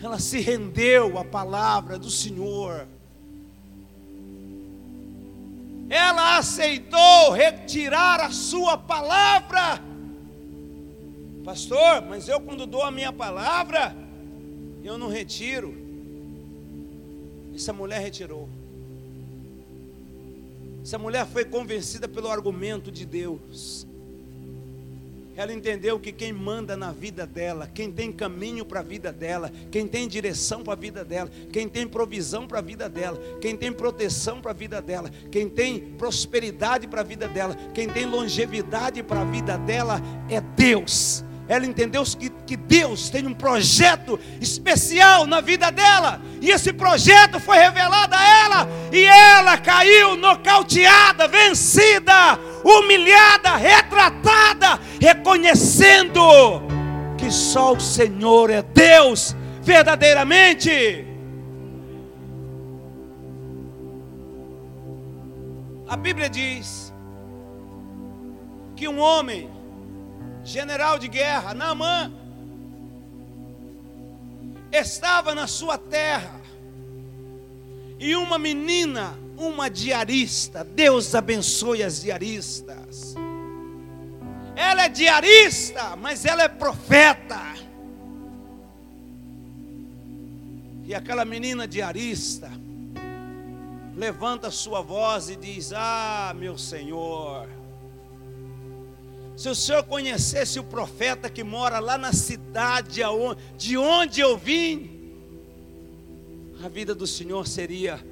Ela 0.02 0.18
se 0.18 0.40
rendeu 0.40 1.16
à 1.18 1.24
palavra 1.24 1.98
do 1.98 2.10
Senhor. 2.10 2.86
Ela 5.88 6.38
aceitou 6.38 7.30
retirar 7.32 8.20
a 8.20 8.30
sua 8.30 8.76
palavra 8.76 9.92
Pastor, 11.44 12.02
mas 12.02 12.28
eu 12.28 12.40
quando 12.40 12.66
dou 12.66 12.82
a 12.82 12.90
minha 12.90 13.12
palavra, 13.12 13.94
eu 14.84 14.96
não 14.96 15.08
retiro. 15.08 15.74
Essa 17.52 17.72
mulher 17.72 18.00
retirou. 18.00 18.48
Essa 20.82 20.98
mulher 20.98 21.26
foi 21.26 21.44
convencida 21.44 22.06
pelo 22.06 22.28
argumento 22.28 22.92
de 22.92 23.04
Deus. 23.04 23.86
Ela 25.36 25.52
entendeu 25.52 25.98
que 25.98 26.12
quem 26.12 26.32
manda 26.32 26.76
na 26.76 26.92
vida 26.92 27.26
dela, 27.26 27.70
quem 27.72 27.90
tem 27.90 28.12
caminho 28.12 28.64
para 28.64 28.80
a 28.80 28.82
vida 28.82 29.12
dela, 29.12 29.50
quem 29.70 29.86
tem 29.86 30.06
direção 30.06 30.62
para 30.62 30.74
a 30.74 30.76
vida 30.76 31.04
dela, 31.04 31.30
quem 31.52 31.68
tem 31.68 31.88
provisão 31.88 32.46
para 32.46 32.58
a 32.58 32.62
vida 32.62 32.88
dela, 32.88 33.18
quem 33.40 33.56
tem 33.56 33.72
proteção 33.72 34.40
para 34.40 34.50
a 34.50 34.54
vida 34.54 34.82
dela, 34.82 35.10
quem 35.30 35.48
tem 35.48 35.80
prosperidade 35.96 36.86
para 36.86 37.00
a 37.00 37.04
vida 37.04 37.26
dela, 37.26 37.56
quem 37.74 37.88
tem 37.88 38.04
longevidade 38.04 39.02
para 39.02 39.22
a 39.22 39.24
vida 39.24 39.56
dela 39.56 40.00
é 40.28 40.40
Deus 40.40 41.24
ela 41.52 41.66
entendeu 41.66 42.02
que, 42.18 42.30
que 42.46 42.56
Deus 42.56 43.10
tem 43.10 43.26
um 43.26 43.34
projeto 43.34 44.18
especial 44.40 45.26
na 45.26 45.42
vida 45.42 45.70
dela, 45.70 46.18
e 46.40 46.50
esse 46.50 46.72
projeto 46.72 47.38
foi 47.38 47.58
revelado 47.58 48.14
a 48.14 48.24
ela, 48.44 48.68
e 48.90 49.04
ela 49.04 49.58
caiu 49.58 50.16
nocauteada, 50.16 51.28
vencida, 51.28 52.38
humilhada, 52.64 53.54
retratada, 53.56 54.80
reconhecendo 54.98 56.22
que 57.18 57.30
só 57.30 57.74
o 57.74 57.80
Senhor 57.80 58.48
é 58.48 58.62
Deus 58.62 59.36
verdadeiramente. 59.60 61.06
A 65.86 65.96
Bíblia 65.98 66.30
diz 66.30 66.94
que 68.74 68.88
um 68.88 68.98
homem 68.98 69.51
general 70.44 70.98
de 70.98 71.08
guerra, 71.08 71.54
Naamã, 71.54 72.12
estava 74.72 75.34
na 75.34 75.46
sua 75.46 75.76
terra 75.78 76.40
e 77.98 78.16
uma 78.16 78.38
menina, 78.38 79.16
uma 79.36 79.70
diarista, 79.70 80.64
Deus 80.64 81.14
abençoe 81.14 81.82
as 81.82 82.00
diaristas. 82.00 83.14
Ela 84.56 84.84
é 84.84 84.88
diarista, 84.88 85.96
mas 85.96 86.24
ela 86.24 86.42
é 86.42 86.48
profeta. 86.48 87.40
E 90.84 90.94
aquela 90.94 91.24
menina 91.24 91.66
diarista 91.66 92.50
levanta 93.94 94.50
sua 94.50 94.82
voz 94.82 95.30
e 95.30 95.36
diz: 95.36 95.72
Ah, 95.72 96.34
meu 96.36 96.58
Senhor, 96.58 97.48
se 99.36 99.48
o 99.48 99.54
senhor 99.54 99.82
conhecesse 99.84 100.58
o 100.58 100.64
profeta 100.64 101.30
que 101.30 101.42
mora 101.42 101.78
lá 101.78 101.96
na 101.96 102.12
cidade 102.12 103.00
de 103.56 103.76
onde 103.76 104.20
eu 104.20 104.36
vim, 104.36 104.92
a 106.62 106.68
vida 106.68 106.94
do 106.94 107.06
senhor 107.06 107.46
seria 107.46 108.04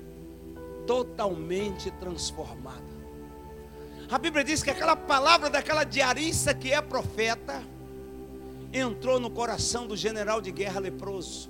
totalmente 0.86 1.90
transformada. 1.92 2.90
A 4.10 4.18
Bíblia 4.18 4.42
diz 4.42 4.62
que 4.62 4.70
aquela 4.70 4.96
palavra 4.96 5.48
daquela 5.48 5.84
diarista 5.84 6.52
que 6.52 6.72
é 6.72 6.80
profeta 6.80 7.62
entrou 8.72 9.20
no 9.20 9.30
coração 9.30 9.86
do 9.86 9.96
general 9.96 10.40
de 10.40 10.50
guerra 10.50 10.80
leproso. 10.80 11.48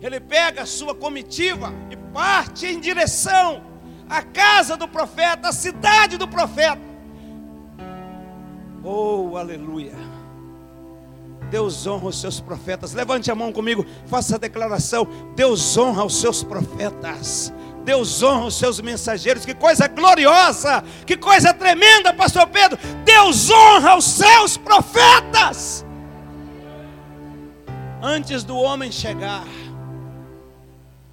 Ele 0.00 0.20
pega 0.20 0.62
a 0.62 0.66
sua 0.66 0.94
comitiva 0.94 1.72
e 1.90 1.96
parte 1.96 2.66
em 2.66 2.78
direção 2.78 3.64
à 4.08 4.22
casa 4.22 4.76
do 4.76 4.86
profeta, 4.86 5.48
à 5.48 5.52
cidade 5.52 6.16
do 6.16 6.28
profeta. 6.28 6.87
Oh, 8.82 9.36
aleluia. 9.36 9.94
Deus 11.50 11.86
honra 11.86 12.08
os 12.08 12.20
seus 12.20 12.40
profetas. 12.40 12.92
Levante 12.92 13.30
a 13.30 13.34
mão 13.34 13.52
comigo, 13.52 13.84
faça 14.06 14.36
a 14.36 14.38
declaração. 14.38 15.06
Deus 15.34 15.76
honra 15.76 16.04
os 16.04 16.20
seus 16.20 16.42
profetas. 16.42 17.52
Deus 17.84 18.22
honra 18.22 18.46
os 18.46 18.54
seus 18.54 18.80
mensageiros. 18.80 19.44
Que 19.44 19.54
coisa 19.54 19.88
gloriosa, 19.88 20.84
que 21.06 21.16
coisa 21.16 21.54
tremenda, 21.54 22.12
pastor 22.12 22.46
Pedro. 22.48 22.78
Deus 23.04 23.50
honra 23.50 23.96
os 23.96 24.04
seus 24.04 24.56
profetas. 24.56 25.84
Antes 28.02 28.44
do 28.44 28.56
homem 28.56 28.92
chegar, 28.92 29.46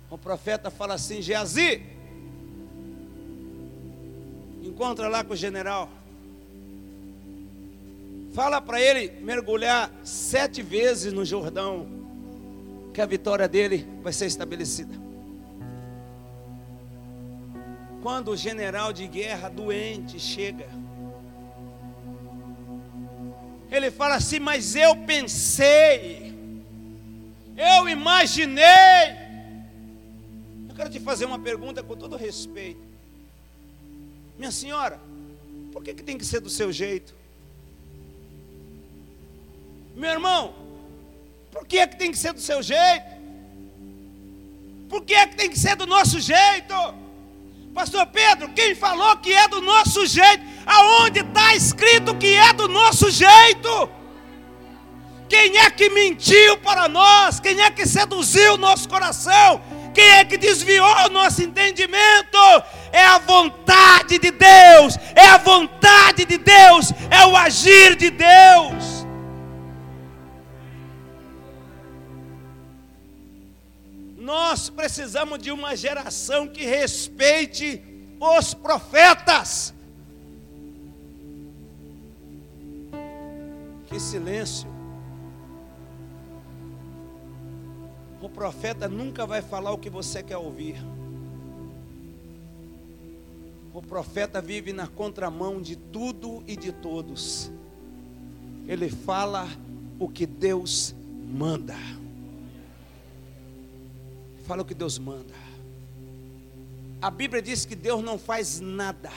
o 0.09 0.17
profeta 0.17 0.69
fala 0.69 0.95
assim: 0.95 1.21
Geazi, 1.21 1.81
encontra 4.61 5.07
lá 5.07 5.23
com 5.23 5.33
o 5.33 5.37
general. 5.37 5.89
Fala 8.35 8.59
para 8.59 8.81
ele 8.81 9.13
mergulhar 9.21 9.89
sete 10.03 10.61
vezes 10.61 11.13
no 11.13 11.23
Jordão, 11.23 11.87
que 12.93 12.99
a 12.99 13.05
vitória 13.05 13.47
dele 13.47 13.87
vai 14.03 14.11
ser 14.11 14.25
estabelecida. 14.25 14.93
Quando 18.03 18.31
o 18.31 18.35
general 18.35 18.91
de 18.91 19.07
guerra 19.07 19.47
doente 19.47 20.19
chega, 20.19 20.67
ele 23.71 23.89
fala 23.89 24.15
assim: 24.15 24.39
Mas 24.39 24.75
eu 24.75 24.97
pensei, 24.97 26.33
eu 27.55 27.87
imaginei. 27.87 28.65
Eu 30.67 30.75
quero 30.75 30.89
te 30.89 30.99
fazer 30.99 31.23
uma 31.23 31.39
pergunta 31.39 31.81
com 31.81 31.95
todo 31.95 32.17
respeito, 32.17 32.81
minha 34.37 34.51
senhora, 34.51 34.99
por 35.71 35.81
que, 35.81 35.93
que 35.93 36.03
tem 36.03 36.17
que 36.17 36.25
ser 36.25 36.41
do 36.41 36.49
seu 36.49 36.69
jeito? 36.69 37.15
Meu 39.95 40.11
irmão, 40.11 40.53
por 41.51 41.65
que 41.65 41.77
é 41.77 41.87
que 41.87 41.95
tem 41.95 42.11
que 42.11 42.17
ser 42.17 42.33
do 42.33 42.41
seu 42.41 42.61
jeito? 42.61 43.15
Por 44.89 45.03
que 45.03 45.13
é 45.13 45.25
que 45.25 45.37
tem 45.37 45.49
que 45.49 45.57
ser 45.57 45.75
do 45.77 45.87
nosso 45.87 46.19
jeito? 46.19 46.75
Pastor 47.73 48.05
Pedro, 48.07 48.49
quem 48.49 48.75
falou 48.75 49.15
que 49.17 49.33
é 49.33 49.47
do 49.47 49.61
nosso 49.61 50.05
jeito? 50.05 50.43
Aonde 50.65 51.21
está 51.21 51.55
escrito 51.55 52.15
que 52.15 52.35
é 52.35 52.51
do 52.51 52.67
nosso 52.67 53.09
jeito? 53.09 53.89
Quem 55.29 55.57
é 55.57 55.69
que 55.69 55.89
mentiu 55.89 56.57
para 56.57 56.89
nós? 56.89 57.39
Quem 57.39 57.61
é 57.61 57.71
que 57.71 57.85
seduziu 57.85 58.55
o 58.55 58.57
nosso 58.57 58.89
coração? 58.89 59.61
Quem 59.93 60.07
é 60.09 60.25
que 60.25 60.37
desviou 60.37 60.87
o 61.05 61.09
nosso 61.09 61.41
entendimento? 61.41 62.37
É 62.91 63.05
a 63.05 63.17
vontade 63.17 64.19
de 64.19 64.29
Deus, 64.29 64.97
é 65.15 65.27
a 65.27 65.37
vontade 65.37 66.25
de 66.25 66.37
Deus, 66.37 66.91
é 67.09 67.25
o 67.25 67.35
agir 67.35 67.95
de 67.95 68.09
Deus. 68.09 68.94
Nós 74.25 74.71
precisamos 74.71 75.37
de 75.37 75.51
uma 75.51 75.75
geração 75.75 76.47
que 76.47 76.65
respeite 76.65 77.79
os 78.19 78.55
profetas. 78.55 79.71
Que 83.85 83.99
silêncio. 83.99 84.67
O 88.19 88.27
profeta 88.27 88.89
nunca 88.89 89.27
vai 89.27 89.43
falar 89.43 89.71
o 89.71 89.77
que 89.77 89.91
você 89.91 90.23
quer 90.23 90.37
ouvir. 90.37 90.83
O 93.75 93.81
profeta 93.83 94.41
vive 94.41 94.73
na 94.73 94.87
contramão 94.87 95.61
de 95.61 95.75
tudo 95.75 96.43
e 96.47 96.55
de 96.55 96.71
todos. 96.71 97.51
Ele 98.67 98.89
fala 98.89 99.47
o 99.99 100.09
que 100.09 100.25
Deus 100.25 100.95
manda. 101.27 101.75
Fala 104.45 104.61
o 104.61 104.65
que 104.65 104.73
Deus 104.73 104.97
manda. 104.99 105.33
A 107.01 107.09
Bíblia 107.09 107.41
diz 107.41 107.65
que 107.65 107.75
Deus 107.75 108.03
não 108.03 108.17
faz 108.17 108.59
nada 108.59 109.11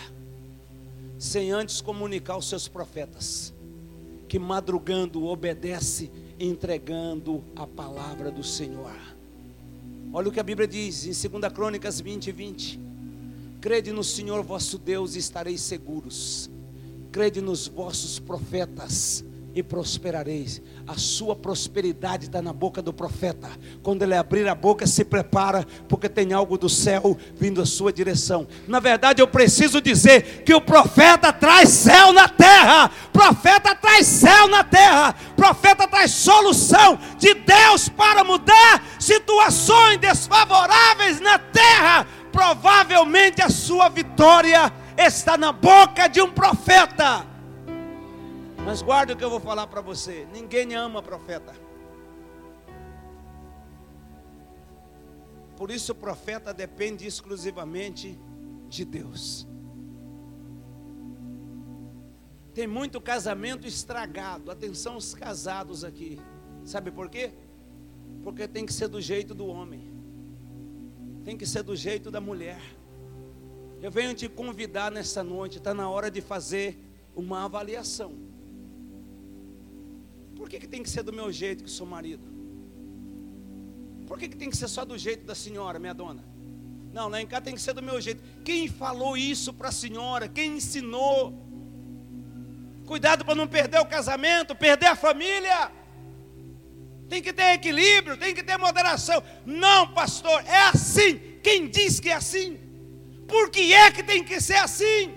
sem 1.19 1.51
antes 1.51 1.81
comunicar 1.81 2.35
aos 2.35 2.49
seus 2.49 2.69
profetas, 2.69 3.53
que 4.29 4.39
madrugando 4.39 5.25
obedece 5.25 6.11
entregando 6.39 7.43
a 7.57 7.67
palavra 7.67 8.31
do 8.31 8.45
Senhor. 8.45 8.95
Olha 10.13 10.29
o 10.29 10.33
que 10.33 10.41
a 10.41 10.45
Bíblia 10.45 10.67
diz 10.67 11.05
em 11.05 11.29
2 11.29 11.53
Crônicas 11.53 12.01
20, 12.01 12.33
20. 12.33 12.81
Crede 13.61 13.93
no 13.93 14.05
Senhor 14.05 14.43
vosso 14.43 14.79
Deus 14.79 15.17
e 15.17 15.19
estareis 15.19 15.61
seguros. 15.61 16.49
Crede 17.11 17.41
nos 17.41 17.67
vossos 17.67 18.19
profetas 18.19 19.25
e 19.59 19.63
prosperareis. 19.63 20.63
A 20.87 20.97
sua 20.97 21.35
prosperidade 21.35 22.27
está 22.27 22.41
na 22.41 22.53
boca 22.53 22.81
do 22.81 22.93
profeta. 22.93 23.51
Quando 23.83 24.03
ele 24.03 24.15
abrir 24.15 24.47
a 24.49 24.55
boca, 24.55 24.87
se 24.87 25.05
prepara, 25.05 25.67
porque 25.89 26.09
tem 26.09 26.33
algo 26.33 26.57
do 26.57 26.69
céu 26.69 27.17
vindo 27.35 27.61
à 27.61 27.67
sua 27.67 27.93
direção. 27.93 28.47
Na 28.69 28.79
verdade, 28.79 29.21
eu 29.21 29.27
preciso 29.27 29.81
dizer 29.81 30.45
que 30.45 30.55
o 30.55 30.61
profeta 30.61 31.33
traz 31.33 31.71
céu 31.71 32.13
na 32.13 32.29
terra. 32.29 32.91
Profeta 33.13 33.75
traz 33.75 34.07
céu 34.07 34.47
na 34.47 34.63
terra. 34.63 35.15
Profeta 35.37 35.89
traz 35.89 36.13
solução 36.13 36.99
de 37.19 37.35
Deus 37.35 37.89
para 37.89 38.23
mudar 38.23 38.85
situações 39.01 39.99
desfavoráveis 39.99 41.21
na 41.21 41.39
terra. 41.39 42.07
Provavelmente 42.31 43.43
a 43.43 43.51
sua 43.51 43.89
vitória 43.89 44.73
está 44.97 45.37
na 45.37 45.51
boca 45.51 46.09
de 46.09 46.23
um 46.23 46.31
profeta. 46.31 47.38
Mas 48.69 48.83
guarda 48.83 49.15
o 49.15 49.17
que 49.17 49.25
eu 49.25 49.31
vou 49.31 49.41
falar 49.41 49.67
para 49.67 49.81
você: 49.81 50.29
ninguém 50.31 50.75
ama 50.75 51.03
profeta. 51.03 51.55
Por 55.57 55.71
isso 55.71 55.93
o 55.93 55.95
profeta 55.95 56.53
depende 56.53 57.07
exclusivamente 57.07 58.21
de 58.69 58.85
Deus. 58.85 59.49
Tem 62.53 62.67
muito 62.67 63.01
casamento 63.01 63.67
estragado. 63.67 64.51
Atenção 64.51 64.99
os 64.99 65.15
casados 65.15 65.83
aqui. 65.83 66.21
Sabe 66.63 66.91
por 66.91 67.09
quê? 67.09 67.33
Porque 68.23 68.47
tem 68.47 68.67
que 68.67 68.73
ser 68.75 68.89
do 68.89 69.01
jeito 69.01 69.35
do 69.35 69.47
homem. 69.47 69.91
Tem 71.25 71.39
que 71.39 71.47
ser 71.47 71.63
do 71.63 71.75
jeito 71.75 72.11
da 72.11 72.21
mulher. 72.21 72.61
Eu 73.81 73.91
venho 73.91 74.13
te 74.13 74.29
convidar 74.29 74.93
nessa 74.93 75.25
noite, 75.25 75.57
está 75.57 75.73
na 75.73 75.89
hora 75.89 76.11
de 76.11 76.21
fazer 76.21 76.79
uma 77.17 77.47
avaliação. 77.47 78.28
Por 80.39 80.49
que, 80.49 80.61
que 80.61 80.69
tem 80.69 80.85
que 80.85 80.89
ser 80.89 81.03
do 81.03 81.13
meu 81.13 81.33
jeito 81.33 81.65
que 81.65 81.71
sou 81.71 81.85
marido? 81.85 82.23
Por 84.07 84.17
que, 84.17 84.29
que 84.29 84.37
tem 84.37 84.49
que 84.49 84.57
ser 84.57 84.69
só 84.69 84.85
do 84.85 84.97
jeito 84.97 85.27
da 85.27 85.35
senhora, 85.35 85.81
minha 85.81 85.93
dona? 85.93 86.25
Não, 86.93 87.09
lá 87.09 87.21
em 87.21 87.27
casa 87.27 87.43
tem 87.43 87.55
que 87.57 87.61
ser 87.61 87.73
do 87.73 87.83
meu 87.83 88.01
jeito. 88.01 88.23
Quem 88.45 88.69
falou 88.69 89.17
isso 89.17 89.53
para 89.53 89.69
a 89.69 89.73
senhora? 89.73 90.29
Quem 90.29 90.57
ensinou? 90.59 91.35
Cuidado 92.87 93.25
para 93.25 93.35
não 93.35 93.49
perder 93.49 93.81
o 93.81 93.85
casamento, 93.85 94.55
perder 94.55 94.87
a 94.87 94.97
família. 94.97 95.73
Tem 97.09 97.21
que 97.21 97.33
ter 97.33 97.55
equilíbrio, 97.55 98.17
tem 98.17 98.33
que 98.33 98.43
ter 98.45 98.57
moderação. 98.57 99.21
Não, 99.45 99.93
pastor, 99.93 100.41
é 100.47 100.69
assim. 100.69 101.19
Quem 101.43 101.69
diz 101.69 101.99
que 101.99 102.11
é 102.11 102.15
assim? 102.15 102.57
Por 103.27 103.51
que 103.51 103.75
é 103.75 103.91
que 103.91 104.05
tem 104.05 104.23
que 104.23 104.41
ser 104.41 104.57
assim? 104.57 105.13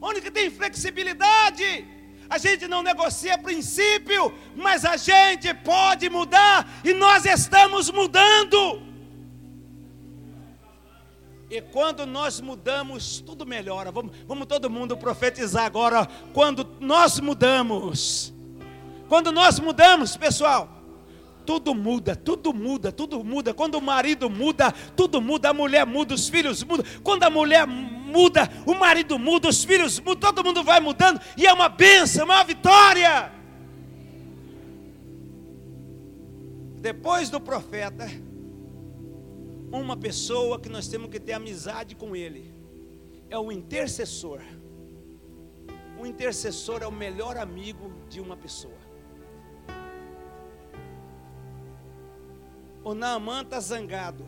Onde 0.00 0.22
que 0.22 0.30
tem 0.30 0.50
flexibilidade? 0.50 1.91
A 2.32 2.38
gente 2.38 2.66
não 2.66 2.82
negocia 2.82 3.36
princípio, 3.36 4.32
mas 4.56 4.86
a 4.86 4.96
gente 4.96 5.52
pode 5.52 6.08
mudar 6.08 6.66
e 6.82 6.94
nós 6.94 7.26
estamos 7.26 7.90
mudando. 7.90 8.80
E 11.50 11.60
quando 11.60 12.06
nós 12.06 12.40
mudamos, 12.40 13.20
tudo 13.20 13.44
melhora. 13.44 13.92
Vamos, 13.92 14.16
vamos 14.26 14.46
todo 14.46 14.70
mundo 14.70 14.96
profetizar 14.96 15.66
agora. 15.66 16.08
Quando 16.32 16.66
nós 16.80 17.20
mudamos, 17.20 18.32
quando 19.10 19.30
nós 19.30 19.60
mudamos, 19.60 20.16
pessoal, 20.16 20.70
tudo 21.44 21.74
muda, 21.74 22.16
tudo 22.16 22.54
muda, 22.54 22.90
tudo 22.90 23.22
muda. 23.22 23.52
Quando 23.52 23.74
o 23.74 23.82
marido 23.82 24.30
muda, 24.30 24.72
tudo 24.96 25.20
muda. 25.20 25.50
A 25.50 25.52
mulher 25.52 25.84
muda, 25.84 26.14
os 26.14 26.30
filhos 26.30 26.64
mudam. 26.64 26.86
Quando 27.02 27.24
a 27.24 27.28
mulher 27.28 27.66
muda, 27.66 28.01
o 28.66 28.74
marido 28.74 29.18
muda, 29.18 29.48
os 29.48 29.64
filhos 29.64 29.98
mudam. 29.98 30.32
Todo 30.32 30.44
mundo 30.44 30.62
vai 30.62 30.80
mudando. 30.80 31.20
E 31.36 31.46
é 31.46 31.52
uma 31.52 31.68
bênção, 31.68 32.24
uma 32.24 32.42
vitória. 32.44 33.32
Depois 36.80 37.30
do 37.30 37.40
profeta, 37.40 38.06
uma 39.70 39.96
pessoa 39.96 40.60
que 40.60 40.68
nós 40.68 40.88
temos 40.88 41.08
que 41.10 41.18
ter 41.18 41.32
amizade 41.32 41.94
com 41.94 42.14
ele 42.14 42.52
é 43.30 43.38
o 43.38 43.50
intercessor. 43.50 44.42
O 45.98 46.04
intercessor 46.04 46.82
é 46.82 46.86
o 46.86 46.92
melhor 46.92 47.36
amigo 47.36 47.92
de 48.08 48.20
uma 48.20 48.36
pessoa. 48.36 48.82
O 52.84 52.94
Naamã 52.94 53.42
está 53.42 53.60
zangado 53.60 54.26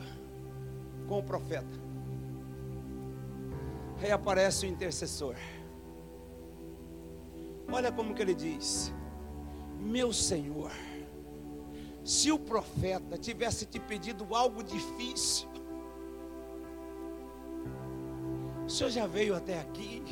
com 1.08 1.18
o 1.18 1.22
profeta. 1.22 1.83
Aí 4.04 4.12
aparece 4.12 4.66
o 4.66 4.68
intercessor. 4.68 5.34
Olha 7.72 7.90
como 7.90 8.14
que 8.14 8.20
ele 8.20 8.34
diz: 8.34 8.92
Meu 9.80 10.12
Senhor, 10.12 10.70
se 12.04 12.30
o 12.30 12.38
profeta 12.38 13.16
tivesse 13.16 13.64
te 13.64 13.80
pedido 13.80 14.34
algo 14.34 14.62
difícil, 14.62 15.48
o 18.66 18.68
senhor 18.68 18.90
já 18.90 19.06
veio 19.06 19.34
até 19.34 19.58
aqui. 19.58 20.02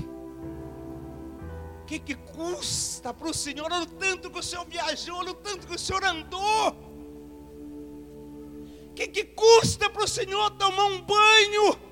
O 1.83 1.85
que, 1.85 1.99
que 1.99 2.15
custa 2.15 3.13
para 3.13 3.29
o 3.29 3.35
senhor? 3.35 3.71
Olha 3.71 3.83
o 3.83 3.87
tanto 3.87 4.31
que 4.31 4.39
o 4.39 4.43
senhor 4.43 4.65
viajou, 4.65 5.17
olha 5.17 5.33
o 5.33 5.35
tanto 5.35 5.67
que 5.67 5.75
o 5.75 5.79
senhor 5.79 6.03
andou. 6.03 6.71
O 8.89 8.95
que, 8.95 9.07
que 9.07 9.25
custa 9.25 9.91
para 9.91 10.05
o 10.05 10.09
Senhor 10.09 10.51
tomar 10.53 10.85
um 10.85 11.01
banho? 11.01 11.92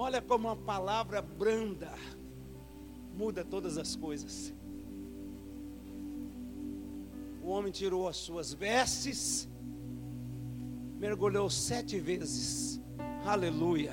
Olha 0.00 0.22
como 0.22 0.46
uma 0.46 0.54
palavra 0.54 1.20
branda 1.20 1.92
muda 3.16 3.44
todas 3.44 3.76
as 3.76 3.96
coisas. 3.96 4.54
O 7.42 7.48
homem 7.48 7.72
tirou 7.72 8.06
as 8.06 8.16
suas 8.16 8.52
vestes, 8.52 9.48
mergulhou 11.00 11.50
sete 11.50 11.98
vezes, 11.98 12.80
aleluia. 13.26 13.92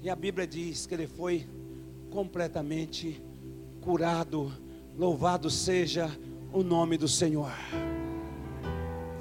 E 0.00 0.08
a 0.08 0.14
Bíblia 0.14 0.46
diz 0.46 0.86
que 0.86 0.94
ele 0.94 1.08
foi 1.08 1.44
completamente 2.12 3.20
curado. 3.80 4.52
Louvado 4.96 5.50
seja 5.50 6.08
o 6.52 6.62
nome 6.62 6.96
do 6.96 7.08
Senhor. 7.08 7.50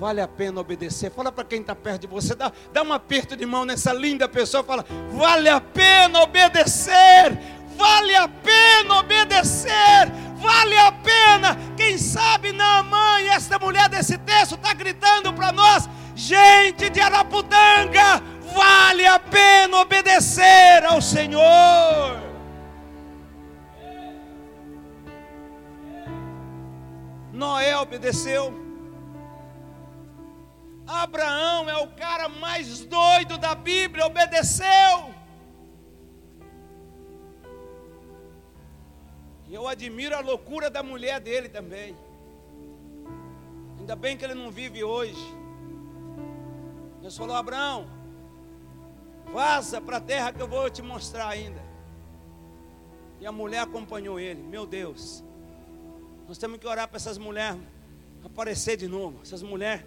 Vale 0.04 0.20
a 0.20 0.28
pena 0.28 0.60
obedecer. 0.60 1.10
Fala 1.12 1.32
para 1.32 1.46
quem 1.46 1.62
está 1.62 1.74
perto 1.74 2.02
de 2.02 2.08
você, 2.08 2.36
dá, 2.36 2.52
dá 2.74 2.84
um 2.84 2.92
aperto 2.92 3.38
de 3.38 3.46
mão 3.46 3.64
nessa 3.64 3.94
linda 3.94 4.28
pessoa. 4.28 4.62
Fala, 4.62 4.86
vale 5.14 5.48
a 5.48 5.62
pena 5.62 6.20
obedecer. 6.20 7.40
Vale 7.78 8.14
a 8.14 8.28
pena 8.28 8.96
obedecer. 9.00 10.12
Vale 10.36 10.78
a 10.78 10.92
pena. 10.92 11.58
Quem 11.78 11.98
sabe 11.98 12.52
na 12.52 12.84
mãe, 12.84 13.30
esta 13.30 13.58
mulher 13.58 13.88
desse 13.88 14.18
texto 14.18 14.56
está 14.56 14.74
gritando 14.74 15.32
para 15.32 15.54
nós, 15.54 15.88
gente 16.14 16.90
de 16.90 17.00
Araputanga, 17.00 18.22
vale 18.54 19.06
a 19.08 19.18
pena 19.18 19.78
obedecer 19.78 20.84
ao 20.86 21.02
Senhor. 21.02 22.22
Noé 27.32 27.78
obedeceu. 27.78 28.63
Abraão 30.86 31.70
é 31.70 31.78
o 31.78 31.88
cara 31.92 32.28
mais 32.28 32.86
doido 32.86 33.38
da 33.38 33.56
Bíblia, 33.56 34.06
obedeceu. 34.06 35.14
E 39.48 39.54
eu 39.54 39.68
admiro 39.68 40.16
a 40.16 40.20
loucura 40.20 40.70
da 40.70 40.84
mulher 40.84 41.20
dele 41.20 41.48
também. 41.48 41.96
Ainda 43.80 43.96
bem 43.96 44.18
que 44.18 44.26
ele 44.26 44.34
não 44.34 44.50
vive 44.50 44.84
hoje. 44.84 45.22
Deus 47.02 47.16
falou: 47.16 47.36
Abraão, 47.36 47.88
vaza 49.32 49.80
para 49.80 49.98
a 49.98 50.02
terra 50.02 50.34
que 50.34 50.42
eu 50.42 50.48
vou 50.48 50.70
te 50.70 50.82
mostrar 50.82 51.28
ainda. 51.28 51.62
E 53.20 53.26
a 53.26 53.32
mulher 53.32 53.60
acompanhou 53.60 54.20
ele. 54.20 54.42
Meu 54.42 54.66
Deus, 54.66 55.24
nós 56.28 56.38
temos 56.38 56.58
que 56.60 56.68
orar 56.68 56.88
para 56.88 56.98
essas 56.98 57.18
mulheres 57.18 57.62
aparecer 58.24 58.76
de 58.76 58.88
novo. 58.88 59.20
Essas 59.22 59.44
mulheres 59.44 59.86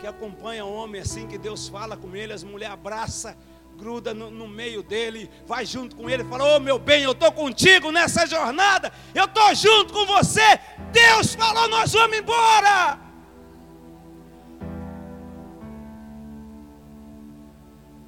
que 0.00 0.06
acompanham 0.06 0.68
o 0.68 0.74
homem 0.74 1.00
assim, 1.00 1.26
que 1.26 1.38
Deus 1.38 1.68
fala 1.68 1.96
com 1.96 2.14
ele, 2.14 2.32
as 2.32 2.44
mulheres 2.44 2.74
abraça, 2.74 3.36
gruda 3.76 4.14
no, 4.14 4.30
no, 4.30 4.48
meio 4.48 4.82
dele, 4.82 5.30
vai 5.46 5.66
junto 5.66 5.94
com 5.96 6.08
ele, 6.08 6.24
fala: 6.24 6.44
Ô 6.44 6.56
oh, 6.56 6.60
meu 6.60 6.78
bem, 6.78 7.02
eu 7.02 7.12
estou 7.12 7.30
contigo 7.30 7.92
nessa 7.92 8.26
jornada, 8.26 8.92
eu 9.14 9.24
estou 9.24 9.54
junto 9.54 9.92
com 9.92 10.06
você. 10.06 10.58
Deus 10.92 11.34
falou, 11.34 11.68
nós 11.68 11.92
vamos 11.92 12.18
embora. 12.18 12.98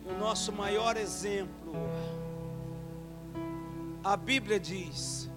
O 0.07 0.12
nosso 0.18 0.53
maior 0.53 0.97
exemplo, 0.97 1.74
a 4.03 4.16
Bíblia 4.16 4.59
diz 4.59 5.31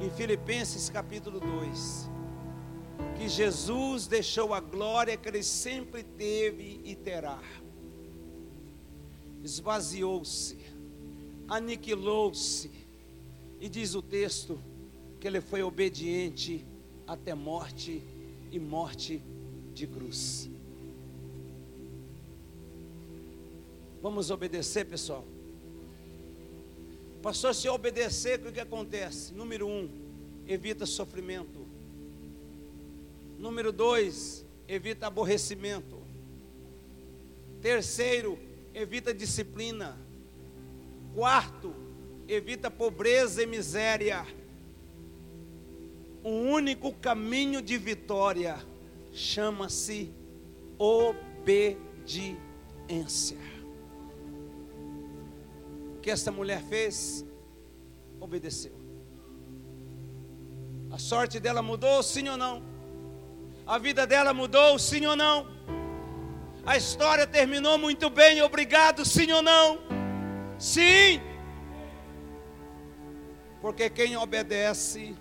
em 0.00 0.10
Filipenses 0.10 0.88
capítulo 0.88 1.38
2, 1.38 2.10
que 3.16 3.28
Jesus 3.28 4.06
deixou 4.06 4.52
a 4.52 4.60
glória 4.60 5.16
que 5.16 5.28
ele 5.28 5.42
sempre 5.42 6.02
teve 6.02 6.80
e 6.84 6.94
terá. 6.94 7.40
Esvaziou-se, 9.42 10.58
aniquilou-se, 11.48 12.70
e 13.60 13.68
diz 13.68 13.94
o 13.94 14.02
texto 14.02 14.58
que 15.20 15.26
ele 15.26 15.40
foi 15.40 15.62
obediente 15.62 16.66
até 17.06 17.34
morte 17.34 18.02
e 18.50 18.58
morte 18.58 19.22
de 19.72 19.86
cruz. 19.86 20.50
Vamos 24.02 24.30
obedecer, 24.30 24.84
pessoal. 24.84 25.24
Pastor, 27.22 27.54
se 27.54 27.68
obedecer, 27.68 28.44
o 28.44 28.50
que 28.50 28.58
acontece? 28.58 29.32
Número 29.32 29.68
um, 29.68 29.88
evita 30.44 30.84
sofrimento. 30.84 31.71
Número 33.42 33.70
dois, 33.72 34.46
evita 34.66 35.08
aborrecimento. 35.08 36.00
Terceiro, 37.60 38.38
evita 38.72 39.12
disciplina. 39.12 39.98
Quarto, 41.14 41.74
evita 42.26 42.70
pobreza 42.70 43.42
e 43.42 43.46
miséria. 43.46 44.24
O 46.24 46.30
único 46.30 46.94
caminho 46.94 47.60
de 47.60 47.76
vitória 47.76 48.64
chama-se 49.12 50.14
obediência 50.78 52.32
que 56.02 56.10
esta 56.10 56.32
mulher 56.32 56.62
fez? 56.64 57.24
Obedeceu. 58.20 58.72
A 60.90 60.98
sorte 60.98 61.38
dela 61.38 61.62
mudou, 61.62 62.02
sim 62.02 62.28
ou 62.28 62.36
não? 62.36 62.71
A 63.66 63.78
vida 63.78 64.06
dela 64.06 64.34
mudou, 64.34 64.78
sim 64.78 65.06
ou 65.06 65.14
não? 65.14 65.46
A 66.64 66.76
história 66.76 67.26
terminou 67.26 67.78
muito 67.78 68.10
bem, 68.10 68.42
obrigado, 68.42 69.04
sim 69.04 69.30
ou 69.32 69.42
não? 69.42 69.78
Sim. 70.58 71.20
Porque 73.60 73.88
quem 73.88 74.16
obedece 74.16 75.16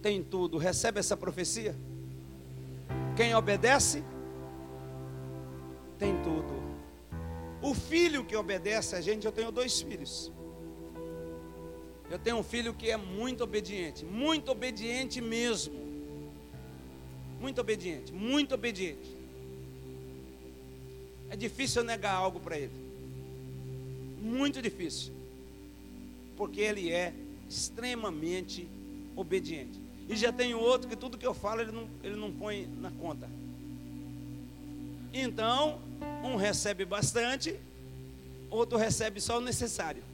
tem 0.00 0.22
tudo. 0.22 0.58
Recebe 0.58 0.98
essa 0.98 1.16
profecia? 1.16 1.76
Quem 3.16 3.34
obedece 3.34 4.04
tem 5.98 6.16
tudo. 6.22 6.62
O 7.60 7.74
filho 7.74 8.24
que 8.24 8.34
obedece 8.34 8.96
a 8.96 9.00
gente, 9.00 9.24
eu 9.24 9.32
tenho 9.32 9.52
dois 9.52 9.80
filhos. 9.80 10.32
Eu 12.10 12.18
tenho 12.18 12.36
um 12.36 12.42
filho 12.42 12.74
que 12.74 12.90
é 12.90 12.96
muito 12.96 13.44
obediente, 13.44 14.04
muito 14.04 14.50
obediente 14.50 15.20
mesmo. 15.20 15.91
Muito 17.42 17.60
obediente, 17.60 18.12
muito 18.12 18.54
obediente. 18.54 19.16
É 21.28 21.34
difícil 21.34 21.82
negar 21.82 22.14
algo 22.14 22.38
para 22.38 22.56
ele. 22.56 22.70
Muito 24.20 24.62
difícil. 24.62 25.12
Porque 26.36 26.60
ele 26.60 26.92
é 26.92 27.12
extremamente 27.48 28.68
obediente. 29.16 29.76
E 30.08 30.14
já 30.14 30.32
tem 30.32 30.54
outro 30.54 30.88
que 30.88 30.94
tudo 30.94 31.18
que 31.18 31.26
eu 31.26 31.34
falo 31.34 31.62
ele 31.62 31.72
não, 31.72 31.88
ele 32.04 32.14
não 32.14 32.30
põe 32.30 32.68
na 32.80 32.92
conta. 32.92 33.28
Então, 35.12 35.80
um 36.22 36.36
recebe 36.36 36.84
bastante, 36.84 37.58
outro 38.50 38.78
recebe 38.78 39.20
só 39.20 39.38
o 39.38 39.40
necessário. 39.40 40.04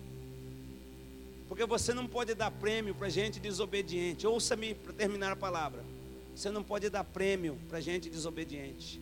Porque 1.46 1.66
você 1.66 1.92
não 1.92 2.06
pode 2.06 2.32
dar 2.32 2.50
prêmio 2.50 2.94
para 2.94 3.10
gente 3.10 3.38
desobediente. 3.38 4.26
Ouça-me 4.26 4.74
para 4.74 4.94
terminar 4.94 5.32
a 5.32 5.36
palavra. 5.36 5.97
Você 6.39 6.53
não 6.53 6.62
pode 6.62 6.89
dar 6.89 7.03
prêmio 7.03 7.59
para 7.68 7.80
gente 7.80 8.09
desobediente. 8.09 9.01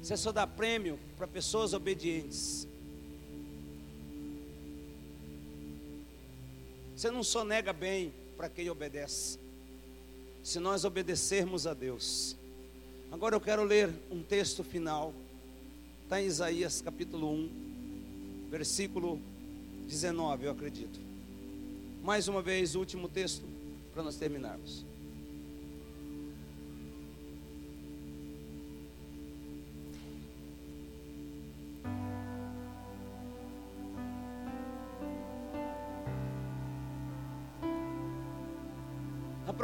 Você 0.00 0.16
só 0.16 0.30
dá 0.30 0.46
prêmio 0.46 0.96
para 1.16 1.26
pessoas 1.26 1.72
obedientes. 1.72 2.68
Você 6.94 7.10
não 7.10 7.24
só 7.24 7.44
nega 7.44 7.72
bem 7.72 8.14
para 8.36 8.48
quem 8.48 8.70
obedece. 8.70 9.40
Se 10.44 10.60
nós 10.60 10.84
obedecermos 10.84 11.66
a 11.66 11.74
Deus, 11.74 12.36
Agora 13.10 13.34
eu 13.34 13.40
quero 13.40 13.64
ler 13.64 13.90
um 14.10 14.22
texto 14.22 14.62
final. 14.62 15.14
Está 16.04 16.20
em 16.20 16.26
Isaías 16.26 16.82
capítulo 16.82 17.32
1, 17.32 17.50
versículo 18.50 19.18
19, 19.86 20.44
eu 20.44 20.52
acredito. 20.52 21.00
Mais 22.04 22.28
uma 22.28 22.42
vez, 22.42 22.74
o 22.74 22.78
último 22.78 23.08
texto 23.08 23.44
para 23.94 24.02
nós 24.02 24.16
terminarmos. 24.16 24.87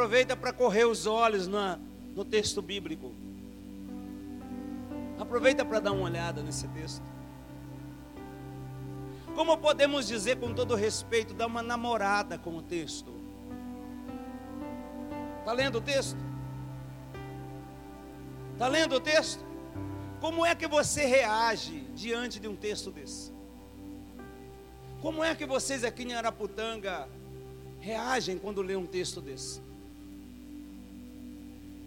Aproveita 0.05 0.37
para 0.37 0.53
correr 0.53 0.85
os 0.85 1.07
olhos 1.07 1.49
na, 1.49 1.79
no 2.15 2.27
texto 2.27 2.61
bíblico. 2.61 3.15
Aproveita 5.19 5.65
para 5.65 5.81
dar 5.81 5.93
uma 5.93 6.05
olhada 6.05 6.43
nesse 6.43 6.69
texto. 6.69 7.03
Como 9.35 9.57
podemos 9.57 10.07
dizer 10.07 10.39
com 10.39 10.53
todo 10.53 10.75
respeito, 10.75 11.33
dar 11.33 11.47
uma 11.47 11.63
namorada 11.63 12.37
com 12.37 12.55
o 12.59 12.61
texto? 12.61 13.15
Está 15.39 15.53
lendo 15.55 15.79
o 15.79 15.81
texto? 15.81 16.19
Está 18.53 18.69
lendo 18.69 18.97
o 18.97 19.01
texto? 19.01 19.43
Como 20.21 20.45
é 20.45 20.55
que 20.55 20.67
você 20.67 21.07
reage 21.07 21.81
diante 21.95 22.39
de 22.39 22.47
um 22.47 22.55
texto 22.55 22.91
desse? 22.91 23.33
Como 25.01 25.25
é 25.25 25.35
que 25.35 25.47
vocês 25.47 25.83
aqui 25.83 26.03
em 26.03 26.13
Araputanga 26.13 27.09
reagem 27.81 28.37
quando 28.37 28.61
lê 28.61 28.77
um 28.77 28.87
texto 28.87 29.23
desse? 29.23 29.65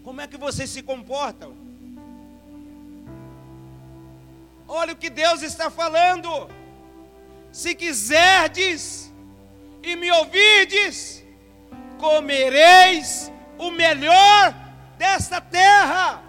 Como 0.08 0.22
é 0.22 0.26
que 0.26 0.38
vocês 0.38 0.70
se 0.70 0.82
comportam? 0.82 1.54
Olha 4.66 4.94
o 4.94 4.96
que 4.96 5.10
Deus 5.10 5.42
está 5.42 5.68
falando. 5.68 6.30
Se 7.52 7.74
quiserdes 7.74 9.12
e 9.82 9.94
me 9.96 10.10
ouvirdes, 10.10 11.22
comereis 11.98 13.30
o 13.58 13.70
melhor 13.70 14.54
desta 14.96 15.42
terra. 15.42 16.22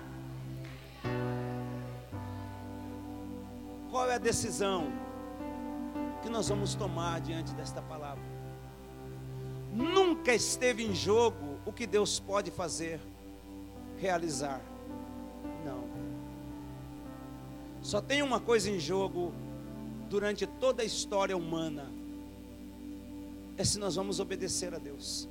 Qual 3.90 4.12
é 4.12 4.16
a 4.16 4.18
decisão 4.18 4.92
que 6.22 6.28
nós 6.28 6.50
vamos 6.50 6.76
tomar 6.76 7.22
diante 7.22 7.54
desta 7.54 7.82
palavra? 7.82 8.26
Nunca 9.72 10.34
esteve 10.34 10.86
em 10.86 10.94
jogo 10.94 11.62
o 11.66 11.72
que 11.72 11.88
Deus 11.88 12.20
pode 12.20 12.52
fazer, 12.52 13.00
realizar. 14.00 14.62
Só 17.82 18.02
tem 18.02 18.22
uma 18.22 18.40
coisa 18.40 18.70
em 18.70 18.80
jogo 18.80 19.34
durante 20.10 20.46
toda 20.46 20.82
a 20.82 20.86
história 20.86 21.36
humana: 21.36 21.90
é 23.58 23.64
se 23.64 23.80
nós 23.80 23.96
vamos 23.96 24.20
obedecer 24.20 24.74
a 24.74 24.78
Deus. 24.78 25.28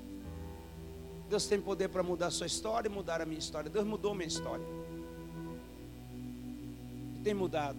Deus 1.29 1.47
tem 1.47 1.61
poder 1.61 1.89
para 1.89 2.03
mudar 2.03 2.29
a 2.29 2.31
sua 2.31 2.47
história 2.47 2.89
e 2.89 2.93
mudar 2.93 3.21
a 3.21 3.27
minha 3.27 3.39
história. 3.39 3.69
Deus 3.69 3.87
mudou 3.87 4.14
minha 4.14 4.27
história. 4.27 4.64
Tem 7.23 7.35
mudado. 7.35 7.79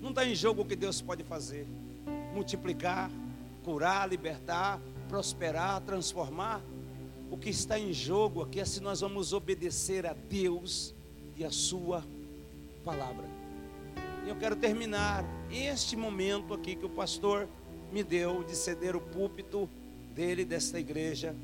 Não 0.00 0.10
está 0.10 0.24
em 0.24 0.34
jogo 0.34 0.62
o 0.62 0.64
que 0.64 0.76
Deus 0.76 1.02
pode 1.02 1.22
fazer: 1.22 1.66
multiplicar, 2.34 3.10
curar, 3.64 4.08
libertar, 4.08 4.80
prosperar, 5.08 5.82
transformar. 5.82 6.62
O 7.36 7.38
que 7.38 7.50
está 7.50 7.78
em 7.78 7.92
jogo 7.92 8.42
aqui 8.42 8.60
é 8.60 8.64
se 8.64 8.80
nós 8.80 9.02
vamos 9.02 9.34
obedecer 9.34 10.06
a 10.06 10.14
Deus 10.14 10.94
e 11.36 11.44
a 11.44 11.50
Sua 11.50 12.02
palavra. 12.82 13.26
E 14.24 14.30
eu 14.30 14.36
quero 14.36 14.56
terminar 14.56 15.22
este 15.52 15.96
momento 15.96 16.54
aqui 16.54 16.74
que 16.74 16.86
o 16.86 16.88
pastor 16.88 17.46
me 17.92 18.02
deu 18.02 18.42
de 18.42 18.56
ceder 18.56 18.96
o 18.96 19.02
púlpito 19.02 19.68
dele, 20.14 20.46
desta 20.46 20.80
igreja, 20.80 21.36